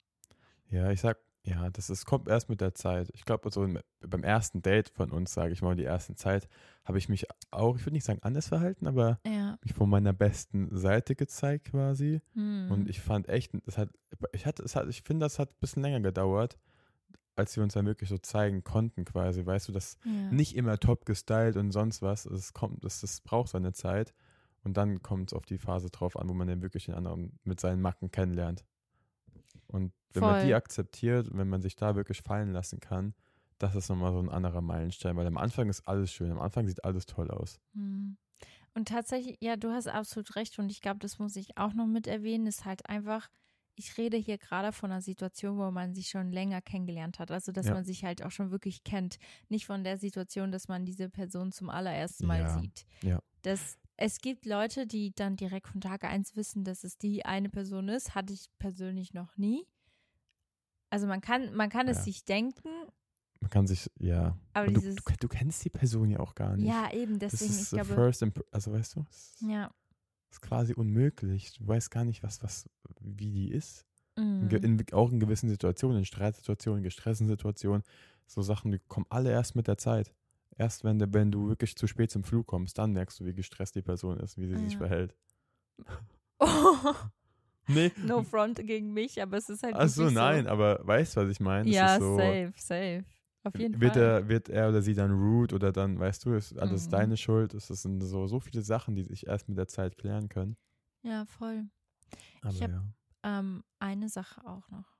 [0.68, 3.11] Ja, ich sag, ja, das ist, kommt erst mit der Zeit.
[3.14, 6.48] Ich glaube, so im- beim ersten Date von uns, sage ich mal, die ersten Zeit,
[6.85, 9.59] habe ich mich auch, ich würde nicht sagen anders verhalten, aber Ja.
[9.62, 12.20] mich von meiner besten Seite gezeigt quasi.
[12.35, 12.70] Hm.
[12.70, 13.88] Und ich fand echt, das hat,
[14.33, 16.59] ich hatte, es hat, ich finde, das hat ein bisschen länger gedauert,
[17.37, 19.44] als wir uns dann wirklich so zeigen konnten quasi.
[19.44, 20.11] Weißt du, das ja.
[20.30, 22.26] nicht immer top gestylt und sonst was.
[22.26, 24.12] Es kommt, das, das braucht seine Zeit.
[24.62, 27.38] Und dann kommt es auf die Phase drauf an, wo man dann wirklich den anderen
[27.44, 28.64] mit seinen Macken kennenlernt.
[29.66, 30.55] Und wenn man die Voll.
[30.55, 33.14] akzeptiert, wenn man sich da wirklich fallen lassen kann,
[33.59, 36.66] das ist nochmal so ein anderer Meilenstein, weil am Anfang ist alles schön, am Anfang
[36.66, 37.61] sieht alles toll aus.
[37.75, 38.16] Hm.
[38.75, 41.87] Und tatsächlich, ja, du hast absolut recht und ich glaube, das muss ich auch noch
[41.87, 43.29] mit erwähnen, ist halt einfach,
[43.75, 47.31] ich rede hier gerade von einer Situation, wo man sich schon länger kennengelernt hat.
[47.31, 47.75] Also, dass Ja.
[47.75, 49.18] man sich halt auch schon wirklich kennt.
[49.49, 52.85] Nicht von der Situation, dass man diese Person zum allerersten Mal Ja, sieht.
[53.03, 53.20] ja.
[53.42, 57.49] Das, es gibt Leute, die dann direkt von Tag eins wissen, dass es die eine
[57.49, 58.15] Person ist.
[58.15, 59.67] Hatte ich persönlich noch nie.
[60.91, 62.03] Also man kann, man kann es Ja.
[62.05, 62.69] sich denken,
[63.41, 64.37] Man kann sich, ja.
[64.53, 66.69] aber du, du, du kennst die Person ja auch gar nicht.
[66.69, 69.71] ja eben, das deswegen, ist ich glaube, first also weißt du, es ja.
[70.31, 71.53] ist quasi unmöglich.
[71.59, 72.69] Du weißt gar nicht, was, was,
[73.01, 73.87] wie die ist.
[74.17, 74.49] In, mm.
[74.49, 77.83] ge- in, auch in gewissen Situationen, in Streitsituationen, in gestressten Situationen,
[78.27, 80.13] so Sachen, die kommen alle erst mit der Zeit.
[80.57, 83.33] Erst wenn, der, wenn du wirklich zu spät zum Flug kommst, dann merkst du, wie
[83.35, 84.79] gestresst die Person ist, wie sie sich Ja.
[84.79, 85.17] verhält.
[86.39, 86.47] Oh,
[87.69, 90.51] Nee, no front gegen mich, aber es ist halt achso, wirklich nein, so.
[90.51, 91.71] aber weißt du, was ich meine?
[91.71, 93.05] Ja, so, safe, safe.
[93.45, 94.03] Auf jeden wird Fall.
[94.03, 96.91] Er, wird er oder sie dann rude oder dann, weißt du, ist alles Mhm.
[96.91, 97.55] deine Schuld.
[97.55, 100.57] Es sind so, so viele Sachen, die sich erst mit der Zeit klären können.
[101.03, 101.65] ja, voll.
[102.43, 102.85] Aber hab- ja.
[103.23, 104.97] Ähm, eine Sache auch noch.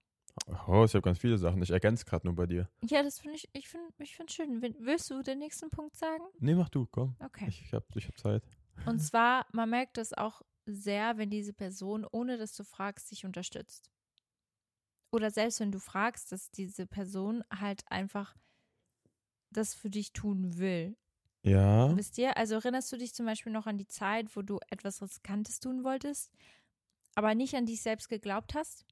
[0.66, 1.62] Oh, ich habe ganz viele Sachen.
[1.62, 2.68] Ich ergänze gerade nur bei dir.
[2.83, 4.62] Ja, das finde ich, ich finde ich find schön.
[4.62, 6.24] Will- Willst du den nächsten Punkt sagen?
[6.38, 7.14] Nee, mach du, komm.
[7.20, 7.46] Okay.
[7.48, 8.42] Ich habe ich hab Zeit.
[8.87, 13.24] Und zwar, man merkt es auch sehr, wenn diese Person, ohne dass du fragst, dich
[13.24, 13.90] unterstützt.
[15.12, 18.35] Oder selbst wenn du fragst, dass diese Person halt einfach
[19.50, 20.96] das für dich tun will.
[21.42, 21.94] Ja.
[21.96, 22.37] Wisst ihr?
[22.37, 25.83] Also erinnerst du dich zum Beispiel noch an die Zeit, wo du etwas Riskantes tun
[25.85, 26.31] wolltest,
[27.14, 28.85] aber nicht an dich selbst geglaubt hast?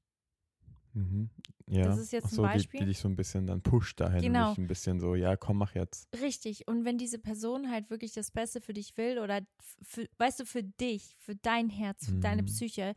[0.98, 1.30] Mhm.
[1.66, 1.84] Ja.
[1.84, 2.80] Das ist jetzt Ach ein so, Beispiel.
[2.80, 4.22] Die, die dich so ein bisschen dann pusht dahin.
[4.22, 4.48] Genau.
[4.48, 6.08] Und dich ein bisschen so, ja, komm, mach jetzt.
[6.20, 6.66] Richtig.
[6.66, 9.40] Und wenn diese Person halt wirklich das Beste für dich will oder
[9.82, 12.46] für, weißt du, für dich, für dein Herz, für deine Mhm.
[12.46, 12.94] Psyche,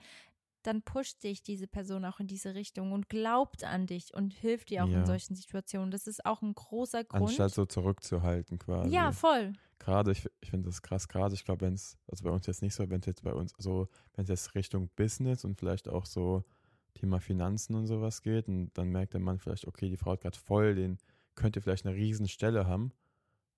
[0.63, 4.69] dann pusht dich diese Person auch in diese Richtung und glaubt an dich und hilft
[4.69, 4.99] dir auch Ja.
[4.99, 5.89] in solchen Situationen.
[5.91, 7.23] Das ist auch ein großer Grund.
[7.29, 8.93] Anstatt so zurückzuhalten quasi.
[8.93, 9.53] ja, voll.
[9.79, 12.61] Gerade, ich, ich finde das krass, gerade, ich glaube, wenn es, also bei uns jetzt
[12.61, 15.89] nicht so, wenn es jetzt bei uns, so, wenn es jetzt Richtung Business und vielleicht
[15.89, 16.43] auch so
[16.93, 20.21] Thema Finanzen und sowas geht, und dann merkt der Mann vielleicht, okay, die Frau hat
[20.21, 20.97] gerade voll, den
[21.35, 22.91] könnte vielleicht eine Riesenstelle haben.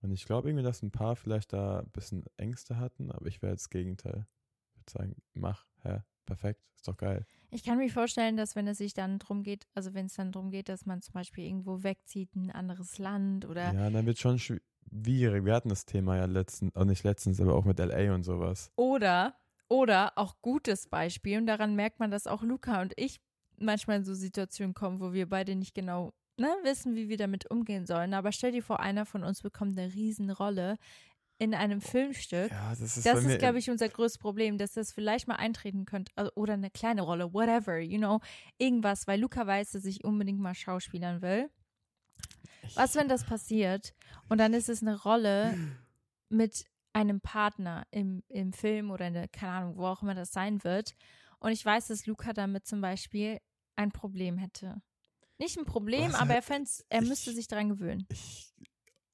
[0.02, 3.42] Und ich glaube irgendwie, dass ein paar vielleicht da ein bisschen Ängste hatten, aber ich
[3.42, 4.28] wäre jetzt das Gegenteil.
[4.74, 7.26] Ich würde sagen, mach, hä, perfekt, ist doch geil.
[7.52, 10.32] Ich kann mir vorstellen, dass wenn es sich dann drum geht, also wenn es dann
[10.32, 14.06] darum geht, dass man zum Beispiel irgendwo wegzieht, in ein anderes Land oder Ja, dann
[14.06, 15.46] wird schon schwierig.
[15.46, 18.72] Wir hatten das Thema ja letztens, auch nicht letztens, aber auch mit LA und sowas.
[18.76, 19.36] Oder,
[19.74, 23.20] oder auch gutes Beispiel, und daran merkt man, dass auch Luca und ich
[23.58, 27.50] manchmal in so Situationen kommen, wo wir beide nicht genau ne, wissen, wie wir damit
[27.50, 28.14] umgehen sollen.
[28.14, 30.78] Aber stell dir vor, einer von uns bekommt eine Riesenrolle
[31.40, 32.52] in einem Filmstück.
[32.52, 35.86] Ja, das ist Das ist, glaube ich, unser größtes Problem, dass das vielleicht mal eintreten
[35.86, 36.12] könnte.
[36.16, 38.20] Also, oder eine kleine Rolle, whatever, you know,
[38.60, 41.50] irgendwas, weil Luca weiß, dass ich unbedingt mal schauspielern will.
[42.76, 43.96] Was, wenn das passiert
[44.30, 45.58] und dann ist es eine Rolle
[46.30, 50.32] mit einem Partner im, im Film oder in der, keine Ahnung, wo auch immer das
[50.32, 50.96] sein wird.
[51.40, 53.40] Und ich weiß, dass Luca damit zum Beispiel
[53.76, 54.82] ein Problem hätte.
[55.40, 56.20] Nicht ein Problem, Was?
[56.22, 58.06] aber er, fänd's, er Ich- müsste sich daran gewöhnen.
[58.10, 58.54] ich,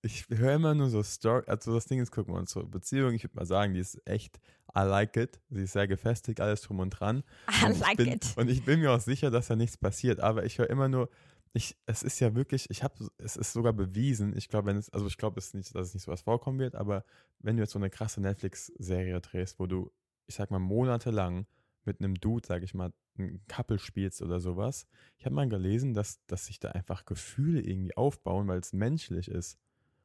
[0.02, 3.14] ich höre immer nur so Story, also das Ding ist, gucken wir uns so, Beziehung,
[3.14, 4.38] ich würde mal sagen, die ist echt,
[4.78, 7.24] I like it, sie ist sehr gefestigt, alles drum und dran.
[7.64, 8.34] I Und like bin, it.
[8.36, 11.10] Und ich bin mir auch sicher, dass da nichts passiert, aber ich höre immer nur,
[11.54, 14.90] ich, es ist ja wirklich, ich habe, es ist sogar bewiesen, ich glaube, wenn es,
[14.92, 17.04] also ich glaube, es nicht, dass es nicht sowas vorkommen wird, aber
[17.40, 19.92] wenn du jetzt so eine krasse Netflix-Serie drehst, wo du,
[20.28, 21.48] ich sag mal, monatelang
[21.86, 24.86] mit einem Dude, sag ich mal, ein Couple spielst oder sowas,
[25.18, 29.28] ich habe mal gelesen, dass, dass sich da einfach Gefühle irgendwie aufbauen, weil es menschlich
[29.28, 29.58] ist.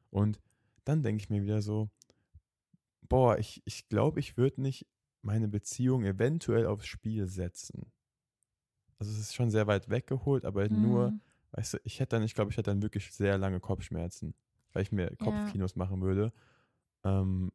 [0.09, 0.39] Und
[0.83, 1.89] dann denke ich mir wieder so,
[3.07, 4.87] boah, ich, ich glaube, ich würde nicht
[5.21, 7.91] meine Beziehung eventuell aufs Spiel setzen.
[8.97, 11.21] Also es ist schon sehr weit weggeholt, aber nur, Mhm.
[11.55, 14.35] Weißt du, ich hätte dann, ich glaube, ich hätte dann wirklich sehr lange Kopfschmerzen,
[14.73, 16.31] weil ich mir Kopfkinos machen würde.
[17.03, 17.51] Ähm,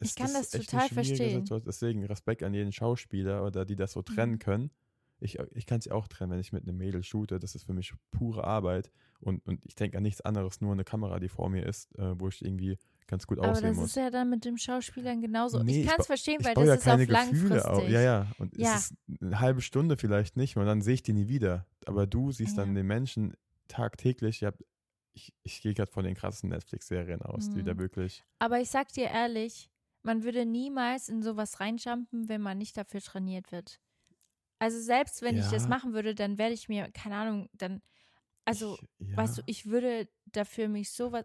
[0.00, 1.18] Ich kann das echt total verstehen.
[1.18, 1.62] Situation.
[1.66, 4.38] Deswegen Respekt an jeden Schauspieler oder die das so trennen Mhm.
[4.40, 4.70] können.
[5.20, 7.38] Ich, ich kann es ja auch trennen, wenn ich mit einem Mädel shoote.
[7.38, 8.90] Das ist für mich pure Arbeit.
[9.20, 12.18] Und, und ich denke an nichts anderes, nur eine Kamera, die vor mir ist, äh,
[12.20, 12.76] wo ich irgendwie
[13.12, 13.86] ganz gut Aber aussehen das muss.
[13.90, 15.62] ist ja dann mit dem Schauspielern genauso.
[15.62, 17.70] Nee, ich kann es verstehen, weil das ja ist keine auf Gefühle langfristig.
[17.84, 17.88] auf.
[17.88, 18.26] Ja, ja.
[18.38, 18.74] Und Ja.
[18.74, 21.66] es ist eine halbe Stunde vielleicht nicht und dann sehe ich die nie wieder.
[21.86, 22.74] Aber du siehst dann Ja.
[22.80, 23.34] den Menschen
[23.68, 24.44] tagtäglich.
[25.14, 27.66] Ich, ich gehe gerade von den krassen Netflix-Serien aus, die Mhm.
[27.66, 28.24] da wirklich.
[28.38, 29.68] Aber ich sag dir ehrlich,
[30.02, 33.78] man würde niemals in sowas reinjumpen, wenn man nicht dafür trainiert wird.
[34.58, 35.68] Also selbst wenn ich das Ja.
[35.68, 37.82] machen würde, dann werde ich mir, keine Ahnung, dann
[38.44, 39.16] Also, ich, ja.
[39.18, 41.24] weißt du, ich würde dafür mich sowas.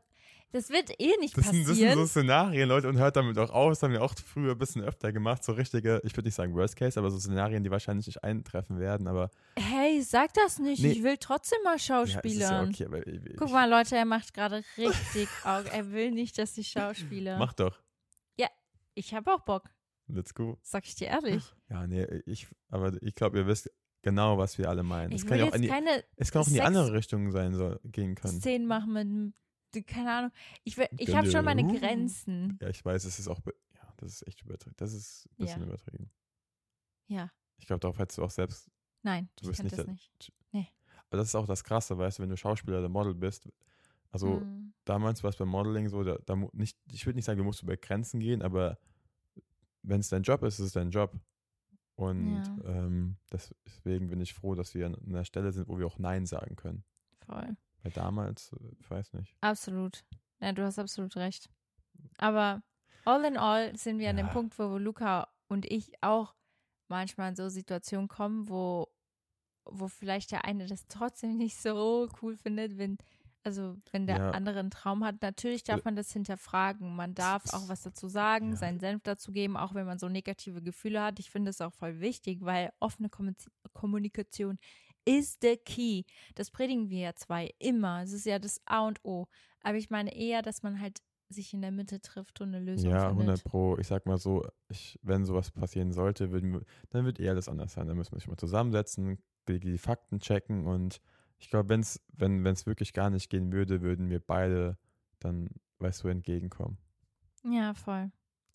[0.51, 1.95] Das wird eh nicht das sind, das sind passieren.
[1.99, 3.79] so Szenarien, Leute, und hört damit auch aus.
[3.79, 5.43] Das haben wir auch früher ein bisschen öfter gemacht.
[5.43, 8.79] So richtige, ich würde nicht sagen Worst Case, aber so Szenarien, die wahrscheinlich nicht eintreffen
[8.79, 9.07] werden.
[9.07, 10.81] Aber hey, sag das nicht.
[10.81, 10.91] Nee.
[10.91, 12.69] Ich will trotzdem mal ja, ist ja Schauspielern.
[12.69, 13.19] okay.
[13.25, 15.67] Ich, Guck mal, Leute, er macht gerade richtig Augen.
[15.67, 17.37] Er will nicht, dass ich schauspiele.
[17.37, 17.77] Mach doch.
[18.97, 19.69] Ich habe auch Bock,
[20.07, 20.57] Let's go.
[20.63, 21.43] sag ich dir ehrlich.
[21.69, 23.69] Ja, nee, ich, aber ich glaube, ihr wisst
[24.01, 25.11] genau, was wir alle meinen.
[25.11, 25.71] Ich Es kann ja auch in die,
[26.15, 28.39] es kann auch in die andere Richtung sein soll, gehen können.
[28.39, 29.33] Szenen machen mit,
[29.85, 30.31] keine Ahnung.
[30.63, 31.67] Ich, ich habe schon meine.
[31.67, 32.57] Grenzen.
[32.61, 34.75] Ja, ich weiß, es ist auch, ja, das ist echt übertrieben.
[34.77, 35.67] Das ist ein bisschen Ja.
[35.67, 36.11] übertrieben.
[37.07, 38.69] Ja, Ich glaube, darauf hättest du auch selbst,
[39.01, 40.33] nein, Du ich bist nicht das nicht.
[41.09, 43.47] aber das ist auch das Krasse, weißt du, wenn du Schauspieler oder Model bist.
[44.11, 44.73] Also Hm.
[44.83, 47.61] damals war es beim Modeling so, da, da nicht, ich würde nicht sagen, du musst
[47.63, 48.77] über Grenzen gehen, aber
[49.83, 51.17] wenn es dein Job ist, ist es dein Job.
[51.95, 52.63] Und Ja.
[52.65, 56.25] ähm, deswegen bin ich froh, dass wir an einer Stelle sind, wo wir auch Nein
[56.25, 56.83] sagen können.
[57.25, 57.55] Voll.
[57.87, 59.33] Weil damals, ich weiß nicht.
[59.39, 60.03] Absolut.
[60.41, 61.49] Ja, du hast absolut recht.
[62.17, 62.61] Aber
[63.05, 64.33] all in all sind wir an dem Ja.
[64.33, 66.35] Punkt, wo Luca und ich auch
[66.89, 68.87] manchmal in so Situationen kommen, wo,
[69.63, 72.97] wo vielleicht der eine das trotzdem nicht so cool findet, wenn,
[73.43, 74.31] also wenn der Ja.
[74.31, 75.21] andere einen Traum hat.
[75.21, 76.93] Natürlich darf Äh, man das hinterfragen.
[76.93, 78.55] Man darf auch was dazu sagen, Ja.
[78.57, 81.19] seinen Senf dazu geben, auch wenn man so negative Gefühle hat.
[81.19, 83.09] Ich finde es auch voll wichtig, weil offene
[83.73, 84.59] Kommunikation
[85.07, 86.03] ist the key.
[86.35, 88.03] Das predigen wir ja zwei immer.
[88.03, 89.27] Es ist ja das A und O.
[89.61, 92.91] Aber ich meine eher, dass man halt sich in der Mitte trifft und eine Lösung
[92.91, 93.43] Ja, 100 findet.
[93.43, 93.77] Pro.
[93.77, 97.73] Ich sag mal so, ich, wenn sowas passieren sollte, würden dann wird eher alles anders
[97.73, 97.87] sein.
[97.87, 99.17] Dann müssen wir sich mal zusammensetzen,
[99.47, 101.01] die, die Fakten checken und
[101.39, 104.77] ich glaube, wenn's, wenn es wirklich gar nicht gehen würde, würden wir beide
[105.19, 106.77] dann, weißt du, entgegenkommen.
[107.43, 108.11] Ja, voll.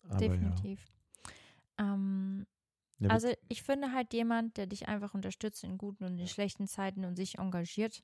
[0.09, 0.85] Aber Definitiv.
[1.77, 2.45] Ähm,
[3.03, 3.09] Ja.
[3.09, 6.67] Ja, also ich finde halt jemand, der dich einfach unterstützt in guten und in schlechten
[6.67, 8.03] Zeiten und sich engagiert,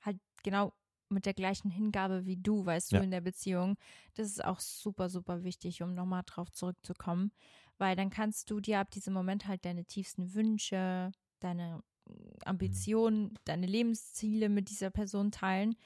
[0.00, 0.72] halt genau
[1.10, 2.98] mit der gleichen Hingabe wie du, weißt Ja.
[2.98, 3.76] du, in der Beziehung.
[4.14, 7.32] Das ist auch super, super wichtig, um nochmal drauf zurückzukommen.
[7.78, 12.12] Weil dann kannst du dir ab diesem Moment halt deine tiefsten Wünsche, deine mm,
[12.44, 15.76] Ambitionen, deine Lebensziele mit dieser Person teilen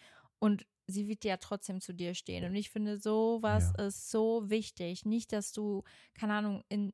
[0.40, 2.44] und sie wird ja trotzdem zu dir stehen.
[2.44, 5.05] Und ich finde, sowas ist so wichtig.
[5.05, 6.92] Nicht, dass du, keine Ahnung, in,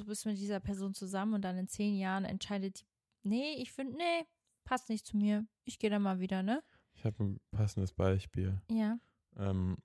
[0.00, 2.84] du bist mit dieser Person zusammen und dann in zehn Jahren entscheidet die,
[3.28, 4.26] nee, ich finde, nee,
[4.64, 5.46] passt nicht zu mir.
[5.64, 6.62] Ich gehe dann mal wieder, ne?
[6.94, 8.60] Ich habe ein passendes Beispiel.
[8.70, 8.98] Ja.
[9.36, 9.76] Ähm,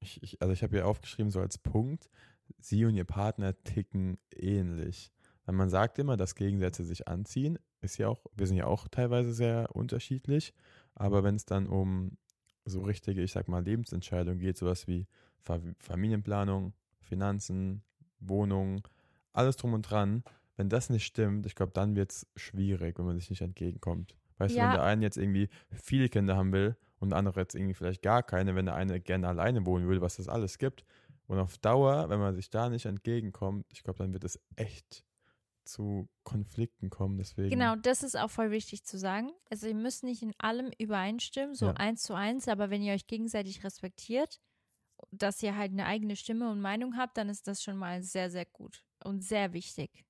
[0.00, 2.10] ich, ich, also ich habe hier aufgeschrieben, so als Punkt,
[2.58, 5.12] sie und ihr Partner ticken ähnlich.
[5.44, 7.58] Weil man sagt immer, dass Gegensätze sich anziehen.
[7.80, 10.52] Ist ja auch, wir sind ja auch teilweise sehr unterschiedlich.
[10.94, 12.16] Aber wenn es dann um
[12.64, 15.06] so richtige, ich sag mal, Lebensentscheidungen geht, sowas wie
[15.40, 17.82] Fa Familienplanung, Finanzen,
[18.20, 18.86] Wohnung,
[19.32, 20.24] alles drum und dran,
[20.56, 24.14] wenn das nicht stimmt, ich glaube, dann wird es schwierig, wenn man sich nicht entgegenkommt.
[24.38, 24.64] Weißt du, Ja.
[24.66, 28.02] wenn der eine jetzt irgendwie viele Kinder haben will und der andere jetzt irgendwie vielleicht
[28.02, 30.84] gar keine, wenn der eine gerne alleine wohnen will, was das alles gibt.
[31.26, 35.04] Und auf Dauer, wenn man sich da nicht entgegenkommt, ich glaube, dann wird es echt
[35.64, 37.18] zu Konflikten kommen.
[37.18, 37.50] Deswegen.
[37.50, 39.30] Genau, das ist auch voll wichtig zu sagen.
[39.48, 41.72] Also ihr müsst nicht in allem übereinstimmen, so Ja.
[41.74, 44.40] eins zu eins, aber wenn ihr euch gegenseitig respektiert,
[45.10, 48.30] dass ihr halt eine eigene Stimme und Meinung habt, dann ist das schon mal sehr,
[48.30, 50.04] sehr gut und sehr wichtig.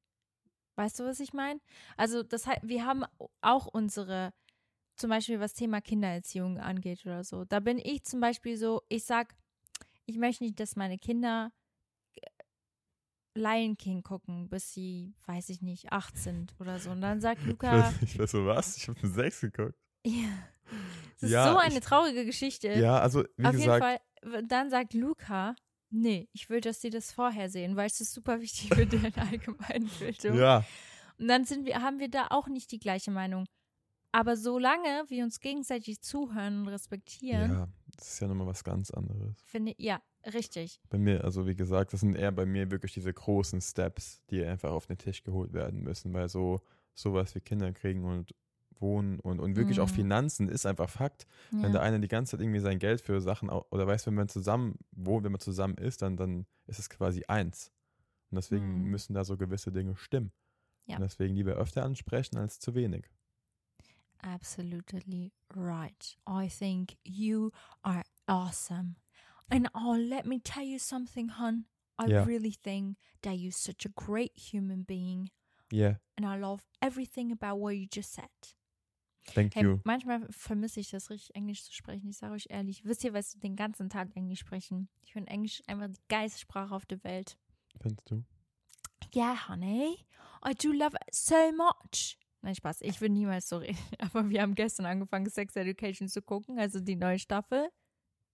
[0.77, 1.61] Weißt du, was ich meine?
[1.97, 3.05] Also das heißt, wir haben
[3.43, 4.33] auch unsere,
[4.97, 7.45] zum Beispiel was Thema Kindererziehung angeht oder so.
[7.45, 9.35] Da bin ich zum Beispiel so, ich sag,
[10.07, 11.53] ich möchte nicht, dass meine Kinder
[13.35, 16.91] Lion King gucken, bis sie, weiß ich nicht, acht sind oder so.
[16.91, 19.75] Und dann sagt Luca, ich weiß so was, ich habe eine 6 geguckt.
[20.07, 20.29] ja,
[21.15, 22.69] das ist Ja, so eine ich- traurige Geschichte.
[22.73, 23.85] Ja, also wie Auf gesagt,
[24.23, 25.55] jeden Fall, dann sagt Luca,
[25.93, 29.15] nee, ich will, dass sie das vorher sehen, weil es ist super wichtig für deren
[29.15, 30.37] Allgemeinbildung.
[30.37, 30.65] ja,
[31.19, 33.47] Und dann sind wir, haben wir da auch nicht die gleiche Meinung.
[34.13, 38.91] Aber solange wir uns gegenseitig zuhören und respektieren, ja, das ist ja nochmal was ganz
[38.91, 39.41] anderes.
[39.43, 40.03] finde ja,
[40.35, 40.81] richtig.
[40.91, 44.45] Bei mir, also wie gesagt, das sind eher bei mir wirklich diese großen Steps, die
[44.45, 46.61] einfach auf den Tisch geholt werden müssen, weil so
[46.95, 48.35] sowas wie Kinder kriegen und
[48.83, 49.95] Wohnen und, und wirklich auch Mhm.
[49.95, 51.27] Finanzen ist einfach Fakt.
[51.51, 51.87] Wenn der Ja.
[51.87, 55.25] eine die ganze Zeit irgendwie sein Geld für Sachen, oder weißt, wenn man zusammen wohnt,
[55.25, 57.73] wenn man zusammen ist, dann, dann ist es quasi eins.
[58.31, 58.91] Und deswegen Mhm.
[58.91, 60.33] müssen da so gewisse Dinge stimmen.
[60.87, 60.97] Ja.
[60.97, 63.09] Und deswegen lieber öfter ansprechen als zu wenig.
[64.25, 66.17] Absolutely right.
[66.27, 67.51] I think you
[67.83, 68.97] are awesome.
[69.51, 71.65] And oh, let me tell you something, hon.
[71.99, 72.25] I Yeah.
[72.25, 75.31] really think that you're such a great human being.
[75.71, 78.31] Yeah, And I love everything about what you just said.
[79.35, 79.79] Thank Hey, you.
[79.85, 82.09] manchmal vermisse ich das richtig, Englisch zu sprechen.
[82.09, 82.85] Ich sage euch ehrlich.
[82.85, 84.89] Wisst ihr, was den ganzen Tag Englisch sprechen?
[85.05, 87.39] Ich finde Englisch einfach die geilste Sprache auf der Welt.
[87.81, 88.25] Findest du?
[89.15, 89.97] Yeah, honey.
[90.47, 92.19] I do love it so much.
[92.41, 92.81] Nein, Spaß.
[92.81, 93.79] Ich würde niemals so reden.
[93.99, 97.69] Aber wir haben gestern angefangen, Sex Education zu gucken, also die neue Staffel.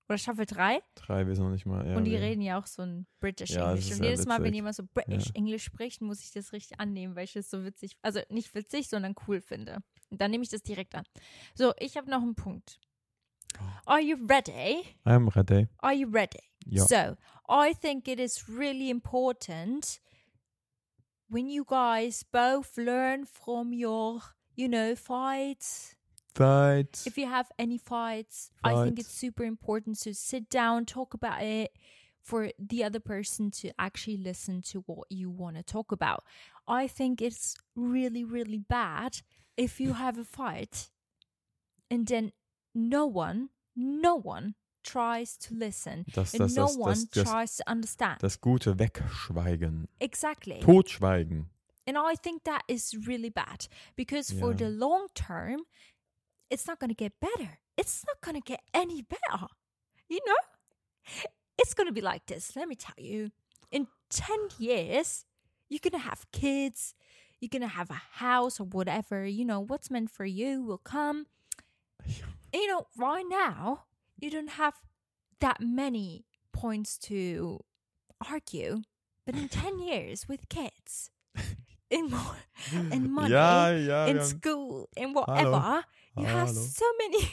[0.09, 0.81] Oder Staffel 3.
[0.95, 1.87] Drei, wir sind noch nicht mal.
[1.87, 3.93] Ja, und die wir- reden ja auch so ein British Ja, English.
[3.93, 5.33] Und jedes Mal, wenn jemand so British Ja.
[5.35, 8.89] English spricht, muss ich das richtig annehmen, weil ich es so witzig, also nicht witzig,
[8.89, 9.81] sondern cool finde.
[10.11, 11.05] Dann nehme ich das direkt an.
[11.55, 12.81] So, ich habe noch einen Punkt.
[13.59, 13.93] Oh.
[13.93, 14.95] Are you ready?
[15.05, 15.69] I'm ready.
[15.79, 16.43] Are you ready?
[16.65, 16.85] Ja.
[16.85, 17.17] So,
[17.49, 20.01] I think it is really important
[21.29, 24.23] when you guys both learn from your,
[24.55, 25.95] you know, fights.
[26.35, 27.03] Fight.
[27.07, 31.43] If you have any fights, I think it's super important to sit down, talk about
[31.43, 31.73] it
[32.21, 36.25] for the other person to actually listen to what you want to talk about.
[36.67, 39.23] I think it's really, really bad
[39.57, 40.91] if you have a fight
[41.91, 42.33] and then
[42.75, 44.55] no one, no one
[44.85, 48.21] tries to listen Das, and no das, one das, das, tries to understand.
[48.21, 49.89] das gute Wegschweigen.
[50.01, 50.61] exactly.
[50.61, 51.47] Totschweigen.
[51.87, 54.59] And I think that is really bad because for Yeah.
[54.59, 55.61] the long term,
[56.51, 57.59] it's not going to get better.
[57.79, 59.47] It's not going to get any better.
[60.11, 61.25] You know?
[61.59, 62.55] It's going to be like this.
[62.57, 63.31] Let me tell you.
[63.71, 65.25] In 10 years,
[65.69, 66.95] you're going to have kids,
[67.41, 69.27] you're going to have a house or whatever.
[69.27, 71.27] You know, what's meant for you will come.
[72.51, 73.85] You know, right now,
[74.19, 74.73] you don't have
[75.41, 77.61] that many points to
[78.27, 78.81] argue.
[79.27, 81.11] But in 10 years with kids,
[81.91, 82.39] in more,
[82.91, 84.07] in money, Ja, ja.
[84.07, 85.85] in haben- school, in whatever,
[86.17, 87.29] you have so many.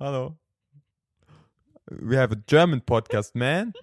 [0.00, 0.36] Hallo.
[1.90, 3.72] We have a German podcast, man.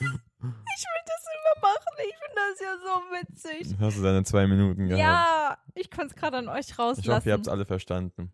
[0.00, 1.96] Ich will das immer machen.
[1.98, 3.76] Ich finde das ja so witzig.
[3.78, 4.98] Hast du deine zwei Minuten gehabt?
[5.00, 7.32] Ja, ich konnte es gerade an euch Ich hoffe, ihr rauslassen.
[7.32, 8.32] habt es alle verstanden.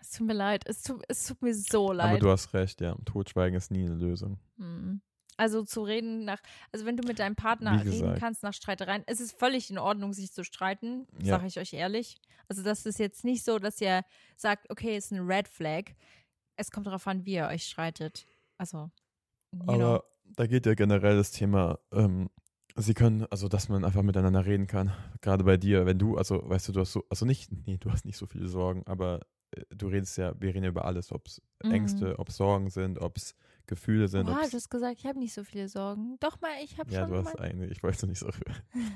[0.00, 0.62] es tut mir leid.
[0.66, 2.22] Es tut, es tut mir so Aber leid.
[2.22, 2.94] du hast recht, ja.
[3.04, 4.38] Totschweigen ist nie eine Lösung.
[4.58, 5.00] Hm.
[5.36, 6.40] Also zu reden nach,
[6.72, 10.12] also wenn du mit deinem Partner reden kannst nach Streitereien, es ist völlig in Ordnung,
[10.12, 11.36] sich zu streiten, Ja.
[11.36, 12.16] sage ich euch ehrlich.
[12.48, 14.02] Also das ist jetzt nicht so, dass ihr
[14.36, 15.92] sagt, okay, ist ein Red Flag.
[16.58, 18.26] Es kommt darauf an, wie ihr euch streitet.
[18.58, 18.90] Also,
[19.52, 19.96] you know.
[19.96, 22.30] Aber da geht ja generell das Thema, ähm,
[22.76, 24.92] sie können, also dass man einfach miteinander reden kann.
[25.20, 27.90] Gerade bei dir, wenn du, also weißt du, du hast so, also nicht, nee, du
[27.90, 29.20] hast nicht so viele Sorgen, aber
[29.52, 31.68] äh, du redest ja, wir reden ja über alles, ob es Mhm.
[31.70, 33.34] Ängste, ob es Sorgen sind, ob es
[33.68, 34.28] Gefühle sind.
[34.28, 36.16] Ob's- du hast gesagt, ich habe nicht so viele Sorgen.
[36.18, 37.24] Doch mal, ich habe ja, schon du mal.
[37.24, 38.28] hast einige, ich weiß nicht so,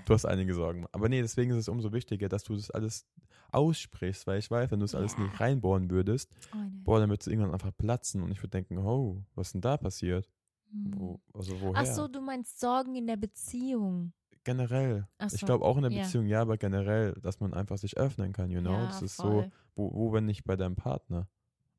[0.07, 0.87] du hast einige Sorgen.
[0.91, 3.07] Aber nee, deswegen ist es umso wichtiger, dass du das alles
[3.53, 5.21] aussprichst, weil ich weiß, wenn du es alles Ja.
[5.25, 8.79] nicht reinbohren würdest, Oh, boah, dann wird es irgendwann einfach platzen und ich würde denken,
[8.79, 10.29] oh, was ist denn da passiert?
[10.71, 10.93] Hm.
[10.97, 11.83] Wo, also woher?
[11.83, 14.13] Ach so, du meinst Sorgen in der Beziehung.
[14.45, 15.07] generell.
[15.19, 16.03] Ach Ich so, glaube auch in der ja.
[16.03, 18.73] Beziehung, ja, aber generell, dass man einfach sich öffnen kann, you know?
[18.73, 19.51] ja, das ist so, voll.
[19.77, 21.29] wo, wo wenn nicht bei deinem Partner?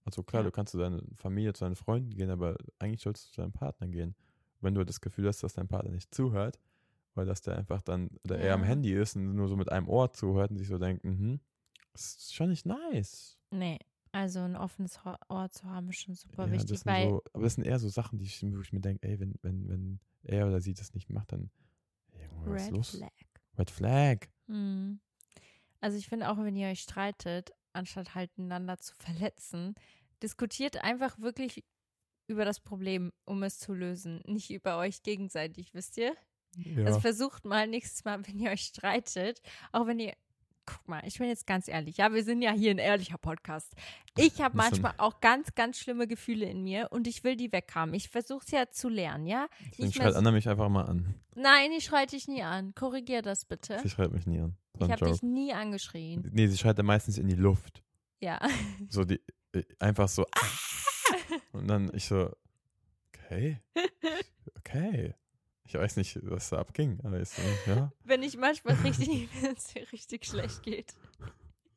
[0.06, 0.50] Also klar, Ja.
[0.50, 3.54] du kannst zu deiner Familie, zu deinen Freunden gehen, aber eigentlich sollst du zu deinem
[3.54, 4.16] Partner gehen.
[4.62, 6.60] Wenn du das Gefühl hast, dass dein Partner nicht zuhört,
[7.16, 8.68] weil dass der einfach dann, oder er am Ja.
[8.68, 11.40] Handy ist und nur so mit einem Ohr zuhört und sich so denkt, mhm,
[11.94, 13.38] das ist schon nicht nice.
[13.52, 13.78] Nee,
[14.12, 17.54] also ein offenes Ohr zu haben ist schon super Ja, wichtig, weil so, aber das
[17.56, 20.48] sind eher so Sachen, die ich, wo ich mir denke, ey, wenn, wenn, wenn er
[20.48, 21.50] oder sie das nicht macht, dann,
[22.14, 23.00] ey, Junge, was ist Red?
[23.00, 23.12] Flag.
[23.58, 24.18] Red Flag.
[24.48, 25.00] Hm.
[25.82, 29.76] Also ich finde auch, wenn ihr euch streitet, anstatt halt einander zu verletzen,
[30.22, 31.64] diskutiert einfach wirklich
[32.28, 36.16] über das Problem, um es zu lösen, nicht über euch gegenseitig, wisst ihr?
[36.56, 36.86] Ja.
[36.86, 40.14] Also versucht mal nächstes Mal, wenn ihr euch streitet, auch wenn ihr,
[40.66, 43.74] guck mal, ich bin jetzt ganz ehrlich, ja, wir sind ja hier ein ehrlicher Podcast.
[44.18, 47.94] Ich habe manchmal auch ganz, ganz schlimme Gefühle in mir und ich will die weghaben.
[47.94, 49.48] Ich versuche es ja zu lernen, ja?
[49.72, 51.16] Deswegen mehr schreit Anna mich einfach mal an.
[51.36, 52.74] Nein, ich schreie dich nie an.
[52.76, 53.80] Korrigier das bitte.
[53.82, 54.56] Sie schreit mich nie an.
[54.80, 56.30] Ich habe dich nie angeschrien.
[56.32, 57.84] Nee, sie schreit dann meistens in die Luft.
[58.20, 58.40] Ja.
[58.90, 59.22] So die,
[59.54, 60.26] äh, einfach so.
[60.36, 60.48] "Ah!"
[61.52, 62.32] Und dann ich so,
[63.14, 63.60] okay,
[64.58, 65.16] okay.
[65.66, 67.92] Ich weiß nicht, was da abging, aber ich so, ja.
[68.04, 69.30] Wenn ich manchmal richtig,
[69.92, 70.94] richtig schlecht geht.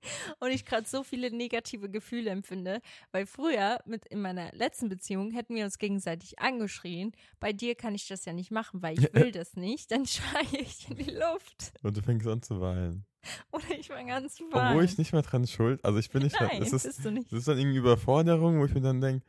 [0.41, 2.81] Und ich gerade so viele negative Gefühle empfinde,
[3.13, 7.13] weil früher mit in meiner letzten Beziehung hätten wir uns gegenseitig angeschrien.
[7.41, 9.91] Bei dir kann ich das ja nicht machen, weil ich will das nicht.
[9.91, 11.73] Dann schreie ich in die Luft.
[11.83, 13.05] Und du fängst an zu weinen.
[13.51, 14.71] Oder ich fange an zu weinen.
[14.71, 17.11] Obwohl ich nicht mehr dran schuld, also ich bin nicht Nein, es ist, bist du
[17.11, 17.33] nicht.
[17.33, 19.25] es ist dann irgendwie Überforderung, wo ich mir dann denke,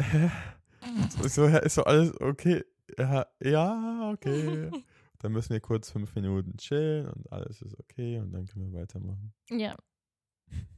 [0.00, 0.30] hä?
[1.10, 2.64] So, ist ist so alles okay?
[2.98, 4.70] Ja, ja, okay.
[5.18, 8.80] dann müssen wir kurz fünf Minuten chillen und alles ist okay und dann können wir
[8.80, 9.32] weitermachen.
[9.50, 9.76] Ja.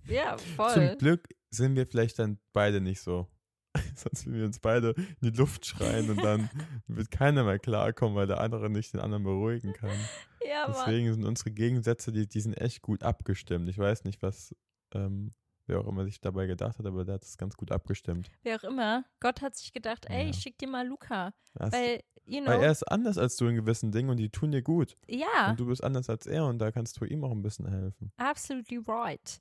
[0.06, 0.72] Ja, voll.
[0.72, 3.28] Zum Glück sind wir vielleicht dann beide nicht so.
[3.96, 6.48] Sonst würden wir uns beide in die Luft schreien und dann
[6.86, 9.98] wird keiner mehr klarkommen, weil der andere nicht den anderen beruhigen kann.
[10.46, 10.76] ja, Mann.
[10.76, 13.68] Deswegen sind unsere Gegensätze, die, die sind echt gut abgestimmt.
[13.68, 14.54] Ich weiß nicht, was
[14.92, 15.34] ähm,
[15.66, 18.30] wer auch immer sich dabei gedacht hat, aber der hat es ganz gut abgestimmt.
[18.42, 19.04] Wer auch immer.
[19.20, 20.30] Gott hat sich gedacht, ey, Ja.
[20.30, 21.32] ich schick dir mal Luca.
[21.54, 24.30] Das, Weil you know, Weil er ist anders als du in gewissen Dingen und die
[24.30, 24.96] tun dir gut.
[25.08, 27.66] ja, Und du bist anders als er und da kannst du ihm auch ein bisschen
[27.68, 28.12] helfen.
[28.16, 29.40] absolutely right.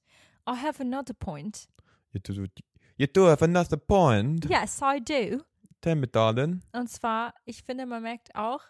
[0.50, 1.68] I have another point.
[2.12, 2.46] You do,
[2.98, 4.46] you do have another point.
[4.50, 5.44] Yes, I do.
[5.82, 6.62] Tell me, darling.
[6.74, 8.62] Und zwar, ich finde, man merkt auch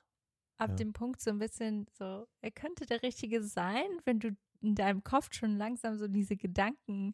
[0.58, 0.76] ab Ja.
[0.76, 5.04] dem Punkt so ein bisschen so, er könnte der Richtige sein, wenn du in deinem
[5.04, 7.14] Kopf schon langsam so diese Gedanken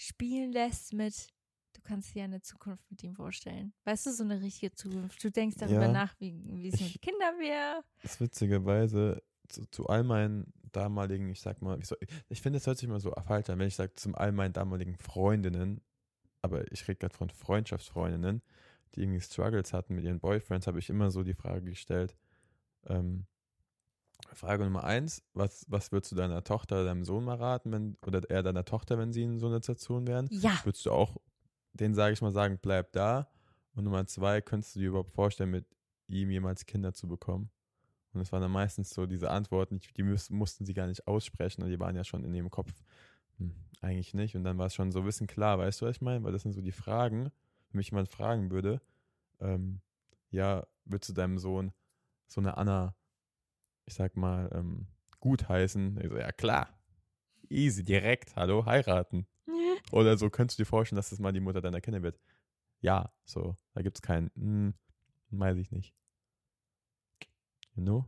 [0.00, 1.28] spielen lässt mit,
[1.74, 3.72] du kannst dir eine Zukunft mit ihm vorstellen.
[3.84, 5.22] Weißt du, so eine richtige Zukunft.
[5.22, 5.92] Du denkst darüber Ja.
[5.92, 7.84] nach, wie, wie es mit Kindern wäre.
[8.02, 11.96] Das ist witzigerweise zu, zu all meinen damaligen, ich sag mal, ich, so,
[12.28, 14.52] ich finde, es hört sich immer so falsch an, wenn ich sage, zu all meinen
[14.52, 15.80] damaligen Freundinnen,
[16.42, 18.42] aber ich rede gerade von Freundschaftsfreundinnen,
[18.94, 22.16] die irgendwie Struggles hatten mit ihren Boyfriends, habe ich immer so die Frage gestellt,
[22.86, 23.26] ähm,
[24.32, 27.96] Frage Nummer eins, was, was würdest du deiner Tochter oder deinem Sohn mal raten, wenn,
[28.06, 30.28] oder eher deiner Tochter, wenn sie in so einer Situation wären?
[30.30, 30.58] Ja.
[30.64, 31.16] Würdest du auch,
[31.72, 33.28] den sage ich mal, sagen, bleib da?
[33.74, 35.66] Und Nummer zwei, könntest du dir überhaupt vorstellen, mit
[36.08, 37.50] ihm jemals Kinder zu bekommen?
[38.12, 41.06] Und es waren dann meistens so diese Antworten, die, die müß, mussten sie gar nicht
[41.06, 42.72] aussprechen und die waren ja schon in ihrem Kopf,
[43.38, 44.36] hm, eigentlich nicht.
[44.36, 46.24] Und dann war es schon so ein bisschen klar, weißt du, was ich meine?
[46.24, 47.30] Weil das sind so die Fragen,
[47.70, 48.80] wenn mich jemand fragen würde,
[49.40, 49.80] ähm,
[50.30, 51.72] ja, würdest du deinem Sohn
[52.26, 52.94] so eine Anna,
[53.90, 54.86] ich sag mal, ähm,
[55.18, 56.00] gutheißen?
[56.00, 56.78] Ich so, ja klar,
[57.48, 59.26] easy, direkt, hallo, heiraten.
[59.92, 62.20] Oder so könntest du dir vorstellen, dass das mal die Mutter deiner Kinder wird?
[62.80, 63.56] Ja, so.
[63.74, 64.74] Da gibt es keinen, hm,
[65.30, 65.94] weiß ich nicht.
[67.74, 68.04] You know?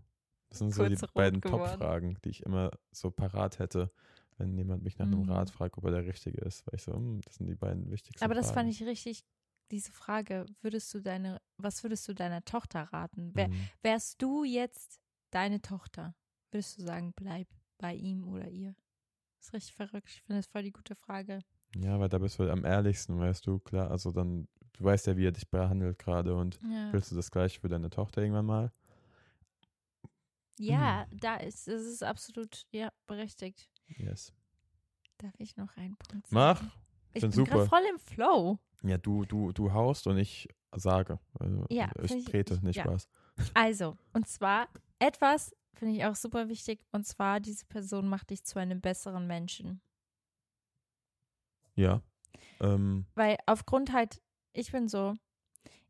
[0.51, 1.41] Das sind so die Kurz beiden.
[1.41, 3.91] Top-Fragen, die ich immer so parat hätte,
[4.39, 5.31] wenn jemand mich nach einem Mhm.
[5.31, 6.67] Rat fragt, ob er der Richtige ist.
[6.67, 8.55] Weil ich so, hm, das sind die beiden wichtigsten Aber das Fragen.
[8.55, 9.25] fand ich richtig,
[9.73, 13.35] diese Frage, würdest du deine, was würdest du deiner Tochter raten?
[13.35, 13.69] Wär, Mhm.
[13.83, 15.01] Wärst du jetzt
[15.33, 16.15] deine Tochter,
[16.53, 18.75] würdest du sagen, bleib bei ihm oder ihr?
[19.39, 20.09] Das ist richtig verrückt.
[20.09, 21.41] Ich finde das voll die gute Frage.
[21.75, 23.91] Ja, weil da bist du am ehrlichsten, weißt du, klar.
[23.91, 27.31] Also dann, du weißt ja, wie er dich behandelt gerade und Ja, willst du das
[27.31, 28.73] gleiche für deine Tochter irgendwann mal?
[30.59, 33.69] ja da ist, es ist absolut, ja, berechtigt.
[33.87, 34.33] Yes.
[35.19, 36.35] Darf ich noch einen Punkt sagen?
[36.35, 36.63] Mach.
[37.15, 37.67] Ich find bin super.
[37.67, 38.59] voll im Flow.
[38.83, 41.19] Ja, du, du, du haust und ich sage.
[41.39, 42.85] Also Ja, ich find ich- trete, nicht ja.
[42.85, 43.09] Spaß.
[43.55, 44.69] Also, und zwar
[45.03, 49.27] etwas finde ich auch super wichtig, und zwar diese Person macht dich zu einem besseren
[49.27, 49.83] Menschen.
[51.75, 52.03] Ja.
[52.61, 54.23] Ähm, Weil aufgrund halt,
[54.53, 55.17] ich bin so,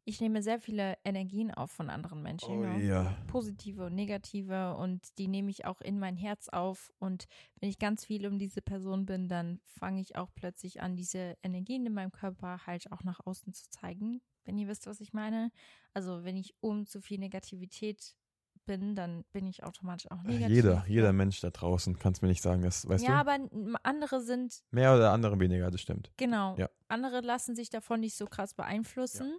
[0.05, 2.59] ich nehme sehr viele Energien auf von anderen Menschen.
[2.59, 2.79] oh, know?
[2.79, 3.17] ja.
[3.27, 6.91] Positive und negative und die nehme ich auch in mein Herz auf.
[6.99, 7.27] Und
[7.61, 11.37] wenn ich ganz viel um diese Person bin, dann fange ich auch plötzlich an, diese
[11.43, 15.13] Energien in meinem Körper halt auch nach außen zu zeigen, wenn ihr wisst, was ich
[15.13, 15.53] meine.
[15.93, 18.17] Also wenn ich um zu viel Negativität
[18.65, 20.49] bin, dann bin ich automatisch auch negativ.
[20.57, 23.31] Jeder, jeder Mensch da draußen, kannst mir nicht sagen, das, weißt ja, du?
[23.31, 26.11] aber n- andere sind, Mehr oder andere weniger, das stimmt.
[26.17, 26.69] genau, Ja.
[26.89, 29.37] andere lassen sich davon nicht so krass beeinflussen.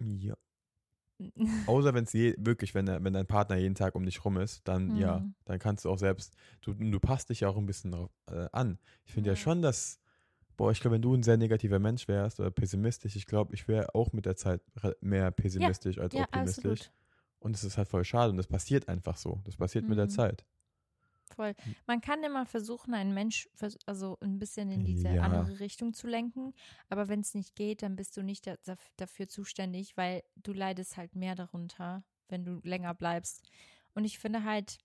[0.00, 0.34] Ja.
[1.66, 4.96] Außer wenn es wirklich, wenn, wenn dein Partner jeden Tag um dich rum ist, dann
[4.96, 5.34] ja, Mhm.
[5.44, 8.48] dann kannst du auch selbst, du, du passt dich ja auch ein bisschen drauf, äh,
[8.52, 8.78] an.
[9.04, 9.34] Ich finde ja.
[9.34, 9.40] Ja.
[9.40, 10.00] schon, dass,
[10.56, 13.68] boah, ich glaube, wenn du ein sehr negativer Mensch wärst oder pessimistisch, ich glaube, ich
[13.68, 14.60] wäre auch mit der Zeit
[15.00, 16.56] mehr pessimistisch als ja, optimistisch.
[16.82, 16.92] absolut.
[17.44, 19.40] Und es ist halt voll schade und das passiert einfach so.
[19.44, 20.10] Das passiert mit der Mhm.
[20.10, 20.44] Zeit.
[21.34, 21.54] Voll.
[21.86, 23.48] Man kann immer versuchen, einen Mensch
[23.86, 25.22] also ein bisschen in diese Ja.
[25.22, 26.54] andere Richtung zu lenken.
[26.88, 30.52] Aber wenn es nicht geht, dann bist du nicht da, daf- dafür zuständig, weil du
[30.54, 33.42] leidest halt mehr darunter, wenn du länger bleibst.
[33.94, 34.78] Und ich finde halt,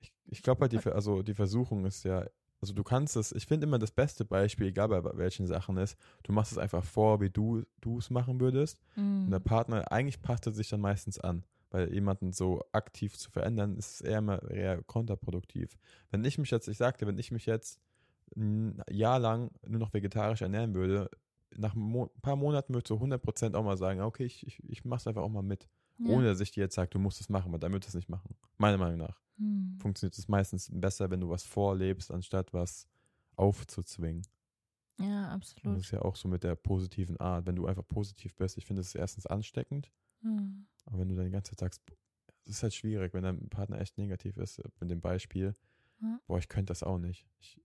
[0.00, 2.26] Ich, ich glaube halt, die, Ver- also die Versuchung ist ja,
[2.64, 5.98] also du kannst es, ich finde immer das beste Beispiel, egal bei welchen Sachen ist,
[6.22, 7.62] du machst es einfach vor, wie du
[7.98, 8.80] es machen würdest.
[8.96, 11.44] Und der mh, Partner, eigentlich passt er sich dann meistens an.
[11.68, 15.76] Weil jemanden so aktiv zu verändern, ist eher immer eher kontraproduktiv.
[16.10, 17.80] Wenn ich mich jetzt, ich sagte, wenn ich mich jetzt
[18.34, 21.10] ein Jahr lang nur noch vegetarisch ernähren würde,
[21.54, 25.06] nach ein paar Monaten würde so 100% auch mal sagen, okay, ich, ich, ich mach's
[25.06, 25.68] einfach auch mal mit.
[25.98, 26.10] Ja.
[26.10, 28.08] Ohne dass ich dir jetzt sage, du musst es machen, weil dann wird es nicht
[28.08, 28.34] machen.
[28.58, 29.20] Meiner Meinung nach.
[29.36, 29.76] Hm.
[29.80, 32.88] Funktioniert es meistens besser, wenn du was vorlebst, anstatt was
[33.36, 34.22] aufzuzwingen.
[35.00, 35.78] Ja, Und das absolut.
[35.78, 37.46] ist ja auch so mit der positiven Art.
[37.46, 39.90] Wenn du einfach positiv bist, ich finde es erstens ansteckend,
[40.22, 40.66] Hm.
[40.84, 41.82] aber wenn du dann die ganze Zeit sagst,
[42.46, 45.56] es ist halt schwierig, wenn dein Partner echt negativ ist, äh, mit dem Beispiel,
[46.00, 46.20] Ja.
[46.26, 47.26] boah, ich könnte das auch nicht.
[47.40, 47.60] Ich,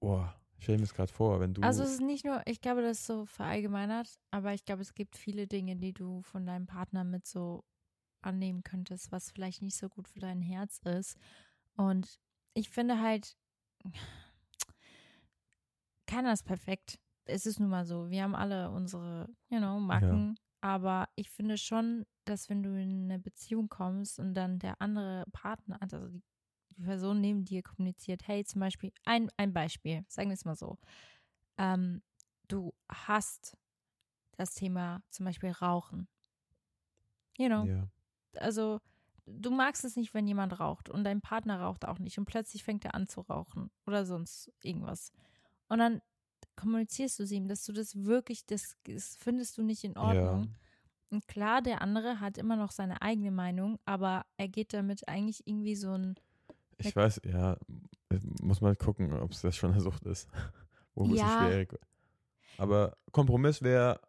[0.00, 1.62] boah, ich stelle mir das gerade vor, wenn du.
[1.62, 4.92] Also es ist nicht nur, ich glaube, das ist so verallgemeinert, aber ich glaube, es
[4.92, 7.64] gibt viele Dinge, die du von deinem Partner mit so
[8.20, 11.16] annehmen könntest, was vielleicht nicht so gut für dein Herz ist.
[11.78, 12.20] Und
[12.52, 13.38] ich finde halt,
[16.06, 17.00] keiner ist perfekt.
[17.24, 18.10] Es ist nun mal so.
[18.10, 20.38] Wir haben alle unsere, you know, Macken.
[20.60, 25.24] Aber ich finde schon, dass wenn du in eine Beziehung kommst und dann der andere
[25.32, 26.22] Partner, also die,
[26.80, 30.56] die Person neben dir kommuniziert, hey, zum Beispiel, ein, ein Beispiel, sagen wir es mal
[30.56, 30.78] so.
[31.58, 32.02] Ähm,
[32.48, 33.56] du hast
[34.36, 36.08] das Thema zum Beispiel Rauchen.
[37.36, 37.64] You know?
[37.64, 37.88] Ja.
[38.36, 38.80] Also,
[39.26, 42.64] du magst es nicht, wenn jemand raucht und dein Partner raucht auch nicht und plötzlich
[42.64, 45.12] fängt er an zu rauchen oder sonst irgendwas.
[45.68, 46.00] Und dann
[46.56, 50.44] kommunizierst du es ihm, dass du das wirklich, das, das findest du nicht in Ordnung.
[50.44, 50.50] Ja.
[51.10, 55.46] Und klar, der andere hat immer noch seine eigene Meinung, aber er geht damit eigentlich
[55.46, 56.14] irgendwie so ein.
[56.80, 57.56] Ich weiß, ja,
[58.42, 60.28] muss mal gucken, ob es das schon eine Sucht ist.
[60.94, 61.36] Wo ein Ja.
[61.36, 61.78] schwierig.
[62.58, 64.00] Aber Kompromiss wäre,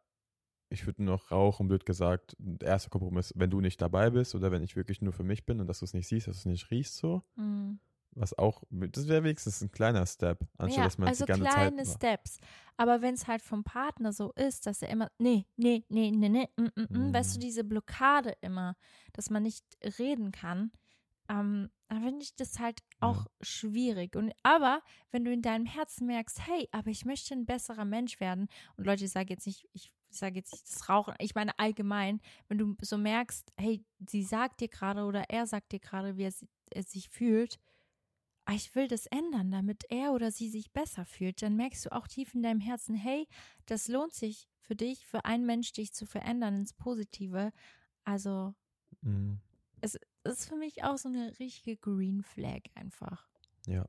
[0.70, 2.36] ich würde noch rauchen, blöd gesagt.
[2.40, 5.46] Der erste Kompromiss, wenn du nicht dabei bist oder wenn ich wirklich nur für mich
[5.46, 7.24] bin und dass du es nicht siehst, dass du es nicht riechst, so.
[7.36, 7.74] Mm.
[8.14, 11.46] Was auch, das wäre wenigstens ein kleiner Step, anstatt ja, dass man also die ganze
[11.46, 11.96] kleine Zeit macht.
[11.96, 12.38] Steps.
[12.76, 16.28] Aber wenn es halt vom Partner so ist, dass er immer, nee, nee, nee, nee,
[16.28, 17.42] nee, mm, mm, mm, weißt du, Mhm.
[17.42, 18.76] diese Blockade immer,
[19.14, 19.64] dass man nicht
[19.98, 20.72] reden kann,
[21.32, 24.18] ähm, dann finde ich das halt auch schwierig.
[24.18, 28.20] Und aber wenn du in deinem Herzen merkst, hey, aber ich möchte ein besserer Mensch
[28.22, 31.58] werden, und Leute, ich sage jetzt nicht, ich sage jetzt nicht das Rauchen, ich meine
[31.60, 36.18] allgemein, wenn du so merkst, hey, sie sagt dir gerade oder er sagt dir gerade,
[36.18, 36.34] wie er,
[36.72, 37.60] er sich fühlt,
[38.46, 41.94] ah, ich will das ändern, damit er oder sie sich besser fühlt, dann merkst du
[41.94, 43.28] auch tief in deinem Herzen, hey,
[43.68, 47.52] das lohnt sich für dich, für einen Mensch dich zu verändern ins Positive.
[48.06, 48.56] Also,
[49.04, 49.40] Mhm.
[49.82, 53.28] das ist für mich auch so eine richtige Green Flag einfach.
[53.66, 53.86] Ja.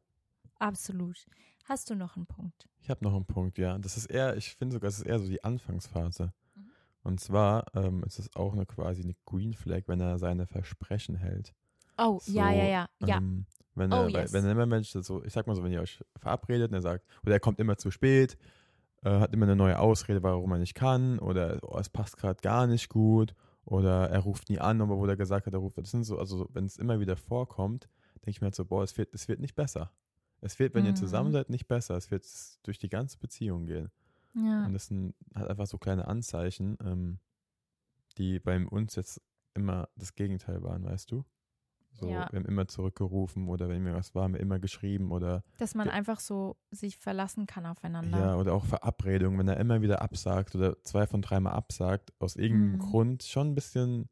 [0.59, 1.27] Absolut.
[1.65, 2.69] Hast du noch einen Punkt?
[2.81, 3.79] Ich habe noch einen Punkt, ja.
[3.79, 6.33] Das ist eher, ich finde sogar, es ist eher so die Anfangsphase.
[6.55, 6.71] Mhm.
[7.03, 11.17] Und zwar ähm, ist es auch eine quasi eine Green Flag, wenn er seine Versprechen
[11.17, 11.55] hält.
[11.99, 13.19] Oh, ja, So, ja, ja, ja.
[13.19, 14.33] Ähm, wenn, Oh, er, yes.
[14.33, 17.07] wenn immer Mensch so, ich sag mal so, wenn ihr euch verabredet und er sagt,
[17.23, 18.37] oder er kommt immer zu spät,
[19.05, 22.41] äh, hat immer eine neue Ausrede, warum er nicht kann, oder oh, es passt gerade
[22.41, 23.35] gar nicht gut,
[23.65, 25.79] oder er ruft nie an, obwohl er gesagt hat, er ruft.
[25.79, 28.83] Das sind so, also wenn es immer wieder vorkommt, denke ich mir halt so, boah,
[28.83, 29.93] es wird, es wird nicht besser.
[30.41, 30.97] Es wird, wenn ihr Mhm.
[30.97, 31.97] zusammen seid, nicht besser.
[31.97, 32.27] Es wird
[32.65, 33.91] durch die ganze Beziehung gehen.
[34.35, 34.65] ja.
[34.67, 37.19] Und das sind halt einfach so kleine Anzeichen, ähm,
[38.19, 39.21] die bei uns jetzt
[39.55, 41.25] immer das Gegenteil waren, weißt du?
[41.93, 42.29] So, Ja.
[42.33, 45.75] wir haben immer zurückgerufen oder wenn mir was war, haben wir immer geschrieben oder Dass
[45.75, 48.19] man einfach so sich verlassen kann aufeinander.
[48.19, 52.37] ja, oder auch Verabredungen, wenn er immer wieder absagt oder zwei von dreimal absagt, aus
[52.37, 52.79] irgendeinem Mhm.
[52.79, 54.09] Grund schon ein bisschen,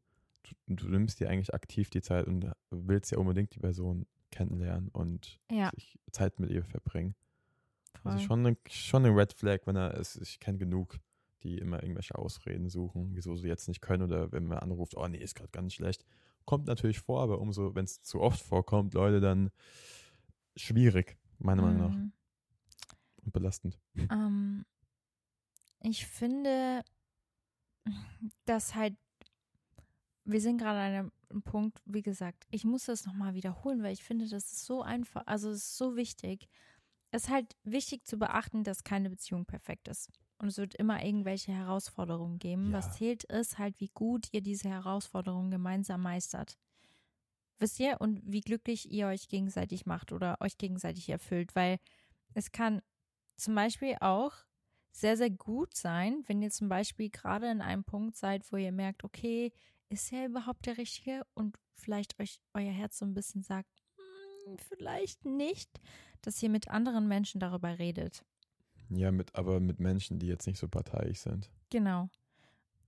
[0.67, 4.89] du, du nimmst dir eigentlich aktiv die Zeit und willst ja unbedingt die Person kennenlernen
[4.89, 7.15] und Ja, sich Zeit mit ihr verbringen.
[8.01, 8.11] voll.
[8.13, 10.99] Also schon eine, schon eine Red Flag, wenn er es, ich kenne genug,
[11.43, 15.07] die immer irgendwelche Ausreden suchen, wieso sie jetzt nicht können oder wenn man anruft, oh
[15.07, 16.05] nee, ist gerade ganz schlecht.
[16.45, 19.51] Kommt natürlich vor, aber umso, wenn es zu oft vorkommt, Leute, dann
[20.55, 21.95] schwierig, meiner Meinung nach.
[21.95, 22.11] Mhm.
[23.23, 23.79] Und belastend.
[23.95, 24.65] Ähm,
[25.81, 26.83] ich finde,
[28.45, 28.95] dass halt,
[30.25, 34.03] wir sind gerade an einem Punkt, wie gesagt, ich muss das nochmal wiederholen, weil ich
[34.03, 36.47] finde, das ist so einfach, also es ist so wichtig.
[37.11, 40.09] Es ist halt wichtig zu beachten, dass keine Beziehung perfekt ist.
[40.41, 42.71] Und es wird immer irgendwelche Herausforderungen geben.
[42.71, 42.79] Ja.
[42.79, 46.57] Was zählt ist halt, wie gut ihr diese Herausforderungen gemeinsam meistert.
[47.59, 48.01] Wisst ihr?
[48.01, 51.55] Und wie glücklich ihr euch gegenseitig macht oder euch gegenseitig erfüllt.
[51.55, 51.77] Weil
[52.33, 52.81] es kann
[53.37, 54.33] zum Beispiel auch
[54.91, 58.71] sehr, sehr gut sein, wenn ihr zum Beispiel gerade in einem Punkt seid, wo ihr
[58.71, 59.53] merkt, okay,
[59.89, 61.21] ist er überhaupt der Richtige?
[61.35, 63.69] Und vielleicht euch euer Herz so ein bisschen sagt,
[64.45, 65.69] "Hm, vielleicht nicht,
[66.21, 68.25] dass ihr mit anderen Menschen darüber redet.
[68.93, 71.49] Ja, mit, aber mit Menschen, die jetzt nicht so parteiisch sind.
[71.69, 72.09] Genau.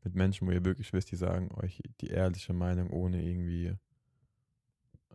[0.04, 3.74] Mit Menschen, wo ihr wirklich wisst, die sagen euch die ehrliche Meinung, ohne irgendwie.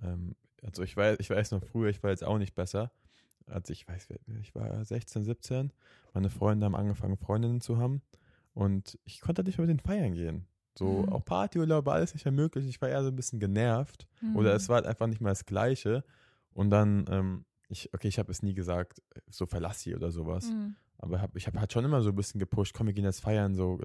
[0.02, 2.90] Ähm, also ich weiß, ich weiß noch früher, ich war jetzt auch nicht besser.
[3.46, 4.08] Also ich weiß,
[4.40, 5.72] ich war 16, 17.
[6.14, 8.02] Meine Freunde haben angefangen, Freundinnen zu haben.
[8.54, 10.46] Und ich konnte nicht mehr mit den feiern gehen.
[10.76, 11.08] So, Mhm.
[11.10, 12.66] auch Partyurlaub, alles nicht mehr möglich.
[12.66, 14.06] Ich war eher so ein bisschen genervt.
[14.34, 14.56] Oder Mhm.
[14.56, 16.04] es war halt einfach nicht mehr das Gleiche.
[16.54, 20.50] Und dann, ähm, ich, okay, ich habe es nie gesagt, so verlass sie oder sowas.
[20.50, 20.76] Mhm.
[20.98, 23.20] Aber hab, ich habe halt schon immer so ein bisschen gepusht, komm, wir gehen jetzt
[23.20, 23.78] feiern, so,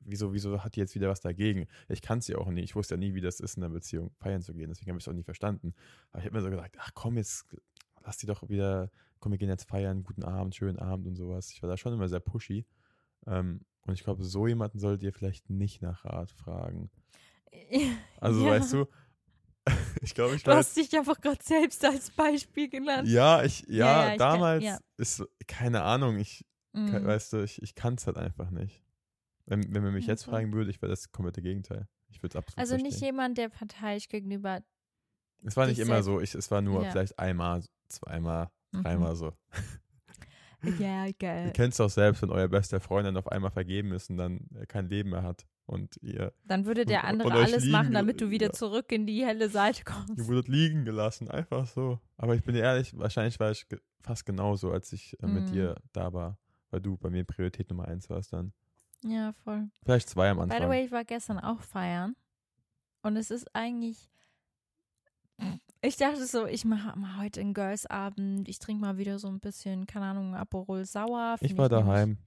[0.00, 1.66] wieso, wieso hat die jetzt wieder was dagegen?
[1.88, 3.72] Ich kann es ja auch nie, ich wusste ja nie, wie das ist, in einer
[3.72, 5.74] Beziehung feiern zu gehen, deswegen habe ich es auch nie verstanden.
[6.12, 7.46] Aber ich habe mir so gesagt, ach komm, jetzt
[8.04, 11.50] lass die doch wieder, komm, wir gehen jetzt feiern, guten Abend, schönen Abend und sowas.
[11.50, 12.66] Ich war da schon immer sehr pushy.
[13.26, 16.90] Ähm, und ich glaube, so jemanden solltet ihr vielleicht nicht nach Rat fragen.
[18.20, 18.52] Also, Ja.
[18.52, 18.86] weißt du,
[20.02, 23.08] ich glaube, ich Du hast dich einfach gerade selbst als Beispiel genannt.
[23.08, 24.78] ja, ich, ja, Ja, ja, ich kann- damals ja.
[24.96, 26.44] ist, keine Ahnung, ich,
[26.76, 26.90] Mhm.
[26.90, 28.82] Ke- Weißt du, ich, ich kann es halt einfach nicht.
[29.46, 31.86] Wenn, wenn man mich jetzt fragen würde, ich wäre das komplette Gegenteil.
[32.08, 33.06] Ich würde es absolut Also nicht verstehen.
[33.06, 34.60] jemand, der parteiisch gegenüber.
[35.44, 38.82] Es war nicht immer so, ich, es war nur vielleicht einmal, zweimal, Mhm.
[38.82, 39.32] dreimal so.
[40.80, 41.52] Ja, Ihr geil.
[41.52, 44.48] kennt es doch selbst, wenn euer bester Freund dann auf einmal vergeben ist und dann
[44.56, 45.46] äh, kein Leben mehr hat.
[45.66, 48.52] Und ihr, Dann würde der Und- andere und euch alles machen, damit du wieder ja.
[48.52, 50.26] zurück in die helle Seite ihr kommst.
[50.28, 51.98] wurdet liegen gelassen, einfach so.
[52.18, 53.66] Aber ich bin ehrlich, wahrscheinlich war ich
[54.02, 55.52] fast genauso, als ich äh, mit Mhm.
[55.52, 56.38] dir da war,
[56.70, 58.52] weil du bei mir Priorität Nummer eins warst dann.
[59.02, 59.70] Ja, voll.
[59.82, 60.62] Vielleicht zwei am By Anfang.
[60.62, 62.14] the way, ich war gestern auch feiern.
[63.02, 64.10] Und es ist eigentlich.
[65.82, 68.48] Ich dachte so, ich mache mal heute einen Girls-Abend.
[68.48, 71.36] Ich trinke mal wieder so ein bisschen, keine Ahnung, Aperol Sauer.
[71.40, 72.18] Ich war nämlich- daheim,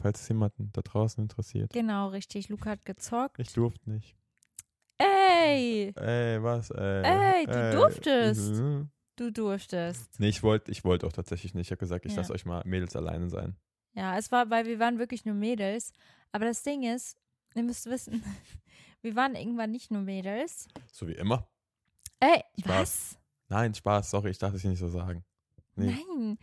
[0.00, 1.72] falls es jemanden da draußen interessiert.
[1.72, 2.48] Genau, richtig.
[2.48, 3.38] Luca hat gezockt.
[3.38, 4.16] Ich durfte nicht.
[4.98, 7.02] Ey, Ey, was, ey?
[7.04, 8.54] Ey, du durftest.
[8.54, 8.90] Mhm.
[9.16, 10.18] du durftest.
[10.20, 11.66] Nee, ich wollte ich wollt auch tatsächlich nicht.
[11.68, 12.18] Ich habe gesagt, ich Ja.
[12.18, 13.56] lasse euch mal Mädels alleine sein.
[13.94, 15.92] Ja, es war, weil wir waren wirklich nur Mädels.
[16.32, 17.16] Aber das Ding ist,
[17.54, 18.22] ihr müsst wissen,
[19.02, 20.68] wir waren irgendwann nicht nur Mädels.
[20.92, 21.48] So wie immer.
[22.20, 22.68] Ey, Spaß.
[22.68, 23.18] was?
[23.48, 25.24] Nein, Spaß, sorry, ich darf es nicht so sagen.
[25.76, 25.96] Nee.
[26.16, 26.38] Nein.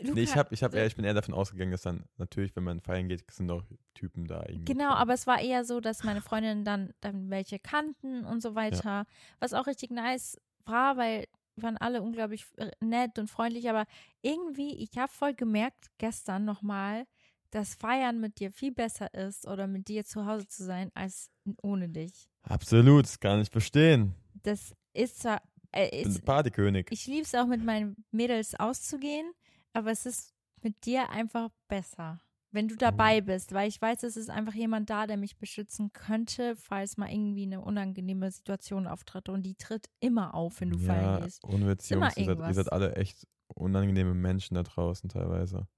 [0.00, 2.54] Luca, Nee, ich, hab, ich, hab eher, ich bin eher davon ausgegangen, dass dann natürlich,
[2.56, 3.62] wenn man feiern geht, sind auch
[3.94, 4.72] Typen da irgendwie.
[4.72, 8.54] Genau, aber es war eher so, dass meine Freundinnen dann, dann welche kannten und so
[8.54, 9.06] weiter.
[9.40, 13.86] Was auch richtig nice war, weil waren alle unglaublich äh, nett und freundlich, aber
[14.22, 17.06] irgendwie, ich habe voll gemerkt gestern nochmal,
[17.50, 21.30] dass Feiern mit dir viel besser ist oder mit dir zu Hause zu sein, als
[21.62, 22.28] ohne dich.
[22.42, 24.14] Absolut, das kann ich verstehen.
[24.42, 25.40] Das ist zwar,
[25.72, 26.88] äh, Ich bin Partykönig.
[26.90, 29.30] ich liebe es auch mit meinen Mädels auszugehen,
[29.74, 32.20] aber es ist mit dir einfach besser,
[32.52, 33.26] wenn du dabei Mhm.
[33.26, 37.10] bist, weil ich weiß, es ist einfach jemand da, der mich beschützen könnte, falls mal
[37.10, 39.28] irgendwie eine unangenehme Situation auftritt.
[39.28, 41.42] Und die tritt immer auf, wenn du ja, feiern gehst.
[41.42, 45.68] ohne Witz, Jungs, ihr seid, ihr seid alle echt unangenehme Menschen da draußen teilweise.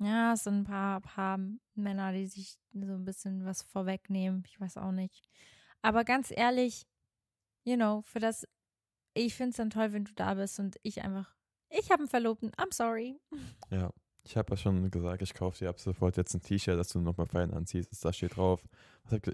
[0.00, 1.38] Ja, es sind ein paar, paar
[1.74, 4.44] Männer, die sich so ein bisschen was vorwegnehmen.
[4.46, 5.28] Ich weiß auch nicht.
[5.82, 6.86] Aber ganz ehrlich,
[7.64, 8.46] you know, für das,
[9.14, 11.36] ich finde es dann toll, wenn du da bist und ich einfach,
[11.70, 13.18] ich habe einen Verlobten, I'm sorry.
[13.70, 13.90] Ja.
[14.24, 17.00] Ich habe ja schon gesagt, ich kaufe dir ab sofort jetzt ein T-Shirt, das du
[17.00, 18.04] noch mal feiern anziehst.
[18.04, 18.62] Da steht drauf.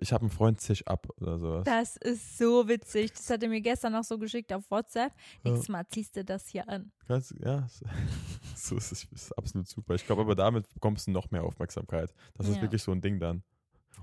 [0.00, 1.64] Ich, habe einen Freund Zisch ab oder sowas.
[1.64, 3.10] Das ist so witzig.
[3.12, 5.12] Das hat er mir gestern noch so geschickt auf WhatsApp.
[5.42, 6.92] Nächstes Mal ziehst du das hier an.
[7.08, 7.66] Ja,
[8.54, 9.96] so ist es ist absolut super.
[9.96, 12.14] Ich glaube, aber damit bekommst du noch mehr Aufmerksamkeit.
[12.34, 12.62] Das ist Ja.
[12.62, 13.42] wirklich so ein Ding dann.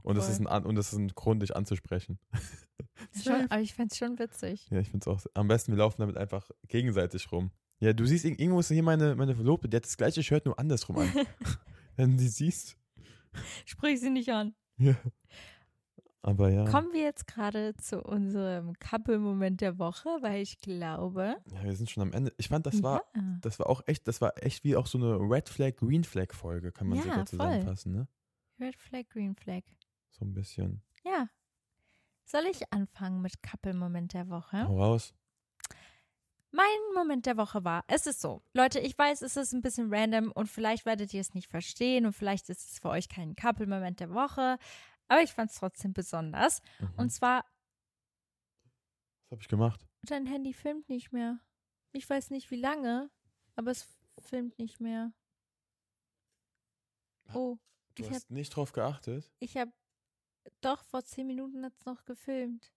[0.04, 0.34] Und das Voll.
[0.34, 2.20] ist ein und ist ein Grund, dich anzusprechen.
[3.24, 4.68] Schon, aber ich fände es schon witzig.
[4.72, 5.26] Ja, ich finde es auch.
[5.36, 7.52] Am besten, wir laufen damit einfach gegenseitig rum.
[7.82, 10.46] Ja, du siehst, ir- irgendwo ist hier meine, meine Verlobte, die hat das gleiche Shirt
[10.46, 11.10] nur andersrum an.
[11.98, 12.78] Wenn du die siehst.
[13.66, 14.56] Sprich sie nicht an.
[14.78, 14.96] Ja.
[16.24, 16.66] Aber ja.
[16.66, 21.38] Kommen wir jetzt gerade zu unserem Couple-Moment der Woche, weil ich glaube.
[21.52, 22.32] Ja, wir sind schon am Ende.
[22.38, 25.00] Ich fand, das war, ja, das war auch echt, das war echt wie auch so
[25.00, 27.26] eine Red Flag, Green Flag Folge, kann man Ja, sogar voll.
[27.28, 28.08] zusammenfassen, ne?
[28.60, 29.64] Red Flag, Green Flag.
[30.12, 30.84] So ein bisschen.
[31.04, 31.28] Ja.
[32.26, 34.68] Soll ich anfangen mit Couple-Moment der Woche?
[34.68, 35.16] Hau raus.
[36.54, 39.94] Mein Moment der Woche war, es ist so, Leute, ich weiß, es ist ein bisschen
[39.94, 43.36] random und vielleicht werdet ihr es nicht verstehen und vielleicht ist es für euch kein
[43.36, 44.58] Couple-Moment der Woche,
[45.08, 46.62] aber ich fand es trotzdem besonders.
[46.80, 46.94] Mhm.
[46.98, 47.46] Und zwar,
[49.30, 49.88] Was habe ich gemacht?
[50.04, 51.40] dein Handy filmt nicht mehr.
[51.94, 53.10] Ich weiß nicht wie lange,
[53.56, 53.88] aber es
[54.20, 55.14] filmt nicht mehr.
[57.34, 57.58] Oh,
[57.96, 59.32] Du hast nicht drauf geachtet?
[59.40, 59.72] ich habe,
[60.62, 62.72] doch, vor zehn Minuten hat es noch gefilmt.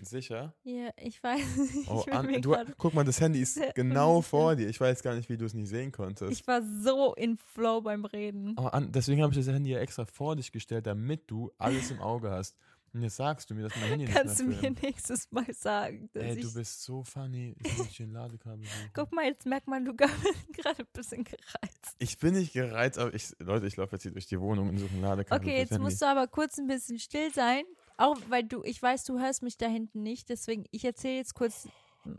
[0.00, 0.54] Sicher?
[0.62, 1.90] Ja, ich weiß nicht.
[1.90, 4.68] Oh, ich bin an, mir du, guck mal, das Handy ist genau vor dir.
[4.68, 6.32] Ich weiß gar nicht, wie du es nicht sehen konntest.
[6.32, 8.56] ich war so in Flow beim Reden.
[8.56, 11.90] Aber an, deswegen habe ich das Handy ja extra vor dich gestellt, damit du alles
[11.90, 12.56] im Auge hast.
[12.92, 14.82] Und jetzt sagst du mir, dass mein Handy Kannst du nicht mehr mir filmt.
[14.82, 17.54] nächstes Mal sagen, dass Ey, du bist so funny.
[17.62, 18.90] Ich muss hier ein Ladekabel suchen.
[18.92, 20.12] Guck mal, jetzt merkt man, du bist
[20.56, 21.94] gerade ein bisschen gereizt.
[21.98, 24.78] Ich bin nicht gereizt, aber ich, Leute, ich laufe jetzt hier durch die Wohnung und
[24.78, 25.40] suche ein Ladekabel.
[25.48, 27.62] Okay, jetzt musst du aber kurz ein bisschen still sein.
[28.00, 31.34] Auch weil du, ich weiß, du hörst mich da hinten nicht, deswegen, ich erzähle jetzt
[31.34, 31.68] kurz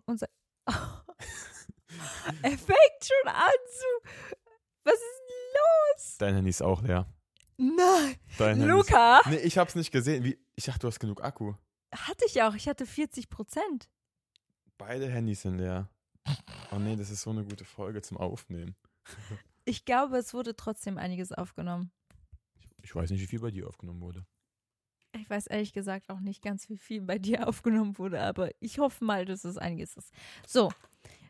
[0.06, 0.28] unser.
[0.68, 4.10] er fängt schon an zu.
[4.84, 7.08] Was ist denn Dein Handy ist auch leer.
[7.58, 7.72] los?
[7.76, 8.16] Nein.
[8.38, 9.22] Dein Luca!
[9.22, 10.24] Ist, nee, ich hab's nicht gesehen.
[10.24, 11.56] Wie, ich dachte, du hast genug Akku.
[11.92, 13.90] Hatte ich auch, ich hatte 40 Prozent.
[14.78, 15.90] Beide Handys sind leer.
[16.72, 18.76] Oh nee, das ist so eine gute Folge zum Aufnehmen.
[19.66, 21.92] Ich glaube, es wurde trotzdem einiges aufgenommen.
[22.84, 24.28] Ich weiß nicht, wie viel bei dir aufgenommen wurde.
[25.14, 28.80] Ich weiß ehrlich gesagt auch nicht ganz, wie viel bei dir aufgenommen wurde, aber ich
[28.80, 30.14] hoffe mal, dass es einiges ist.
[30.48, 30.72] So,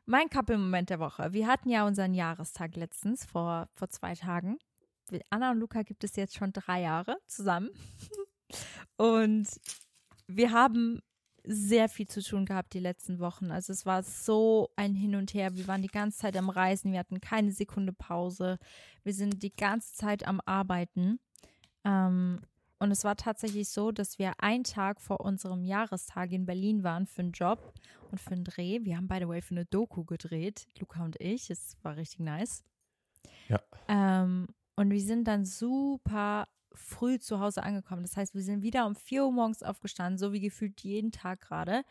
[0.06, 1.34] mein Couple-Moment der Woche.
[1.34, 4.58] Wir hatten ja unseren Jahrestag letztens, vor, vor zwei Tagen.
[5.10, 7.70] Wir- Anna und Luca gibt es jetzt schon drei Jahre zusammen.
[8.98, 9.48] Und
[10.28, 11.02] wir haben
[11.44, 13.50] sehr viel zu tun gehabt die letzten Wochen.
[13.50, 15.56] Also es war so ein Hin und Her.
[15.56, 18.60] Wir waren die ganze Zeit am Reisen, wir hatten keine Sekunde Pause.
[19.04, 21.20] Wir sind die ganze Zeit am Arbeiten.
[21.84, 22.42] Ähm,
[22.82, 27.06] und es war tatsächlich so, dass wir einen Tag vor unserem Jahrestag in Berlin waren
[27.06, 27.76] für einen Job
[28.10, 28.80] und für einen Dreh.
[28.82, 31.52] Wir haben, by the way, für eine Doku gedreht, Luca und ich.
[31.52, 32.64] Es war richtig nice.
[33.50, 33.60] Ja.
[33.88, 38.02] Ähm, und wir sind dann super früh zu Hause angekommen.
[38.02, 41.42] Das heißt, wir sind wieder um 4 Uhr morgens aufgestanden, so wie gefühlt jeden Tag
[41.42, 41.84] gerade,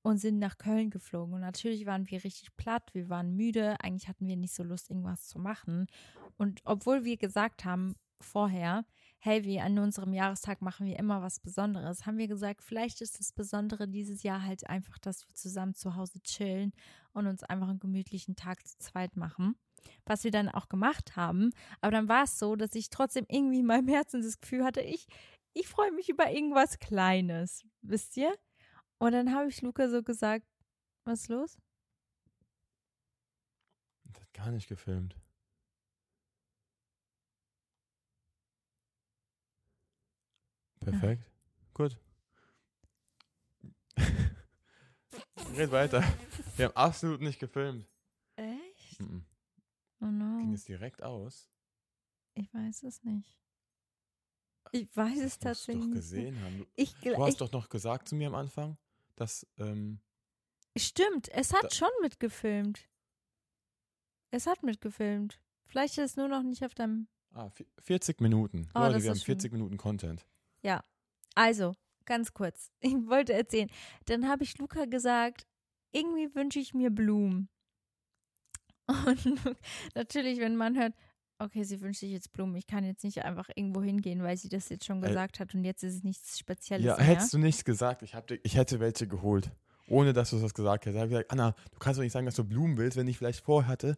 [0.00, 1.34] und sind nach Köln geflogen.
[1.34, 3.76] Und natürlich waren wir richtig platt, wir waren müde.
[3.82, 5.88] Eigentlich hatten wir nicht so Lust, irgendwas zu machen.
[6.38, 8.86] Und obwohl wir gesagt haben vorher,
[9.26, 13.18] hey, wie an unserem Jahrestag machen wir immer was Besonderes, haben wir gesagt, vielleicht ist
[13.18, 16.72] das Besondere dieses Jahr halt einfach, dass wir zusammen zu Hause chillen
[17.12, 19.56] und uns einfach einen gemütlichen Tag zu zweit machen.
[20.04, 21.50] Was wir dann auch gemacht haben.
[21.80, 24.80] Aber dann war es so, dass ich trotzdem irgendwie in meinem Herzen das Gefühl hatte,
[24.80, 25.08] ich,
[25.54, 27.64] ich freue mich über irgendwas Kleines.
[27.82, 28.32] Wisst ihr?
[28.98, 30.46] Und dann habe ich Luca so gesagt,
[31.04, 31.58] was ist los?
[34.04, 35.16] Das hat gar nicht gefilmt.
[40.90, 41.24] Perfekt.
[41.74, 41.98] Gut.
[45.56, 46.02] Red weiter.
[46.56, 47.86] Wir haben absolut nicht gefilmt.
[48.36, 49.00] Echt?
[49.00, 49.24] Mhm.
[50.00, 50.38] Oh no.
[50.38, 51.48] Ging es direkt aus?
[52.34, 53.38] Ich weiß es nicht.
[54.72, 55.96] Ich weiß es Das du tatsächlich doch nicht.
[55.96, 56.58] gesehen haben.
[56.58, 58.76] Du, Ich, du hast ich, doch noch gesagt zu mir am Anfang,
[59.14, 60.00] dass ähm,
[60.76, 62.88] stimmt, es hat Da- schon mitgefilmt.
[64.30, 65.40] Es hat mitgefilmt.
[65.66, 67.08] Vielleicht ist es nur noch nicht auf deinem.
[67.32, 68.68] ah, vi- 40 Minuten.
[68.74, 69.34] Oh, Leute, das wir haben ist schön.
[69.36, 70.26] 40 Minuten Content.
[71.34, 72.70] Also, ganz kurz.
[72.80, 73.70] Ich wollte erzählen.
[74.06, 75.46] Dann habe ich Luca gesagt,
[75.92, 77.48] irgendwie wünsche ich mir Blumen.
[78.88, 79.40] Und
[79.94, 80.94] natürlich, wenn man hört,
[81.38, 84.48] okay, sie wünscht sich jetzt Blumen, ich kann jetzt nicht einfach irgendwo hingehen, weil sie
[84.48, 85.08] das jetzt schon Ey.
[85.08, 87.04] gesagt hat und jetzt ist es nichts Spezielles Ja, mehr.
[87.04, 89.50] hättest du nichts gesagt, ich, hab ich hätte welche geholt.
[89.88, 90.96] Ohne dass du das gesagt hättest.
[90.96, 93.06] Da hab ich gesagt, Anna, du kannst doch nicht sagen, dass du Blumen willst, wenn
[93.06, 93.96] ich vielleicht vorhatte, Äh, mir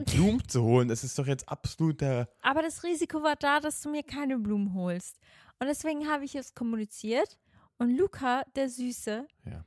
[0.14, 0.88] Blumen zu holen.
[0.88, 2.28] Das ist doch jetzt absolut der.
[2.40, 5.18] Aber das Risiko war da, dass du mir keine Blumen holst.
[5.58, 7.38] Und deswegen habe ich es kommuniziert.
[7.78, 9.64] Und Luca, der Süße, Ja.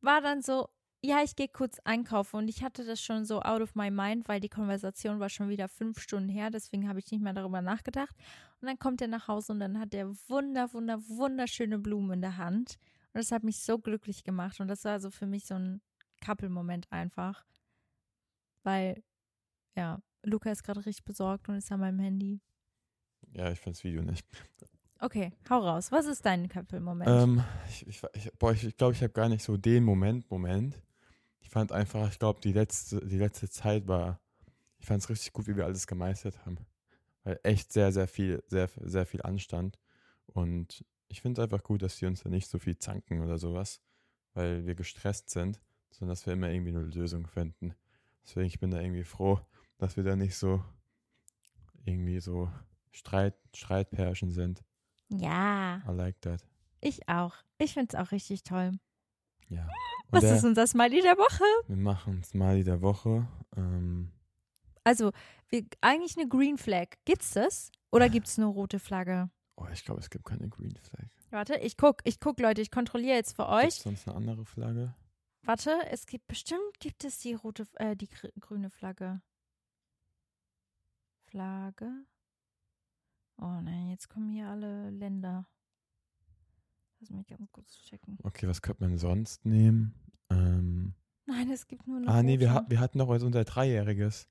[0.00, 0.68] war dann so,
[1.02, 2.36] ja, ich gehe kurz einkaufen.
[2.36, 5.48] Und ich hatte das schon so out of my mind, weil die Konversation war schon
[5.48, 6.50] wieder fünf Stunden her.
[6.50, 8.14] Deswegen habe ich nicht mehr darüber nachgedacht.
[8.60, 12.20] Und dann kommt er nach Hause und dann hat er wunder, wunder, wunderschöne Blumen in
[12.20, 12.78] der Hand.
[13.12, 14.60] Und das hat mich so glücklich gemacht.
[14.60, 15.80] Und das war so für mich so ein
[16.24, 17.44] Couple-Moment einfach.
[18.64, 19.02] Weil,
[19.78, 22.40] ja, Luca ist gerade richtig besorgt und ist an meinem Handy.
[23.32, 24.26] Ja, ich find's Video nicht.
[24.98, 25.92] Okay, hau raus.
[25.92, 27.08] Was ist dein Couple-Moment?
[27.08, 30.28] Ähm, ich ich, ich, boah, ich, ich glaube, ich habe gar nicht so den Moment,
[30.28, 30.82] Moment.
[31.38, 34.20] Ich fand einfach, ich glaube, die letzte, die letzte Zeit war,
[34.78, 36.58] ich fand es richtig gut, wie wir alles gemeistert haben.
[37.22, 39.78] Weil echt sehr, sehr viel, sehr, sehr viel anstand.
[40.26, 43.38] Und ich finde es einfach gut, dass wir uns da nicht so viel zanken oder
[43.38, 43.80] sowas,
[44.34, 45.60] weil wir gestresst sind,
[45.90, 47.74] sondern dass wir immer irgendwie eine Lösung finden.
[48.24, 49.40] Deswegen, ich bin da irgendwie froh,
[49.78, 50.62] dass wir da nicht so
[51.84, 52.50] irgendwie so
[52.90, 54.62] Streit, Streitpärchen sind.
[55.08, 56.44] ja, I like that.
[56.80, 57.34] ich auch.
[57.58, 58.72] Ich finde es auch richtig toll.
[59.48, 59.62] Ja.
[59.64, 61.44] Und Was der- ist unser Smiley der Woche?
[61.66, 63.26] Wir machen Smiley der Woche.
[63.56, 64.12] Ähm,
[64.84, 65.12] Also,
[65.48, 66.88] wir, eigentlich eine Green Flag.
[67.04, 67.70] Gibt's das?
[67.90, 69.30] Oder gibt's nur rote Flagge?
[69.56, 71.08] oh, ich glaube, es gibt keine Green Flag.
[71.30, 73.74] Warte, ich guck, ich guck, Leute, ich kontrolliere jetzt für Gibt euch.
[73.74, 74.94] sonst eine andere Flagge?
[75.42, 79.20] Warte, es gibt bestimmt gibt es die rote, äh, die gr grüne Flagge.
[81.30, 81.90] Flagge.
[83.40, 85.46] Oh nein, jetzt kommen hier alle Länder.
[87.00, 88.18] Lass mich ganz kurz checken.
[88.22, 89.94] Okay, was könnte man sonst nehmen?
[90.30, 90.94] Ähm,
[91.26, 94.28] Nein, es gibt nur eine ah, nee, wir, ha wir hatten doch jetzt unser Dreijähriges.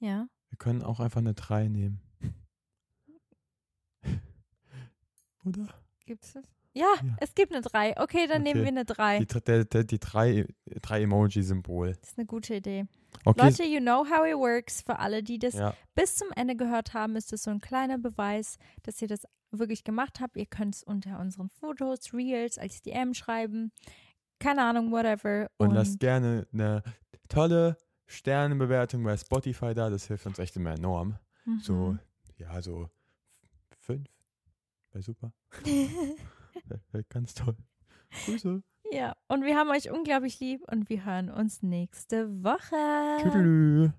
[0.00, 0.26] Ja.
[0.48, 2.00] Wir können auch einfach eine 3 nehmen.
[5.44, 5.68] Oder?
[6.06, 6.44] Gibt's das?
[6.72, 7.16] Ja, Ja.
[7.20, 8.00] es gibt eine 3.
[8.00, 8.64] Okay, dann nehmen Okay.
[8.64, 9.18] wir eine 3.
[9.20, 10.46] Die, der, der, die drei,
[10.82, 11.92] drei Emoji-Symbol.
[12.00, 12.86] Das ist eine gute Idee.
[13.24, 13.42] Okay.
[13.42, 14.82] Leute, you know how it works.
[14.82, 17.98] Für alle, die das ja, bis zum Ende gehört haben, ist es so ein kleiner
[17.98, 20.36] Beweis, dass ihr das wirklich gemacht habt.
[20.36, 23.72] Ihr könnt es unter unseren Fotos, Reels, als DM schreiben.
[24.38, 25.48] Keine Ahnung, whatever.
[25.56, 26.82] und lasst gerne eine
[27.28, 29.90] tolle Sternenbewertung bei Spotify da.
[29.90, 31.18] Das hilft uns echt immer enorm.
[31.44, 31.60] mhm.
[31.60, 31.98] So,
[32.36, 32.88] ja, so
[33.80, 34.08] fünf.
[34.92, 35.32] Wäre super.
[35.64, 37.56] Wär, wär ganz toll.
[38.24, 38.62] Grüße.
[38.90, 43.18] Ja, und wir haben euch unglaublich lieb und wir hören uns nächste Woche.
[43.22, 43.92] Tschüss.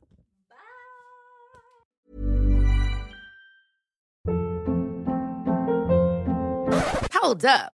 [7.21, 7.78] Hold up.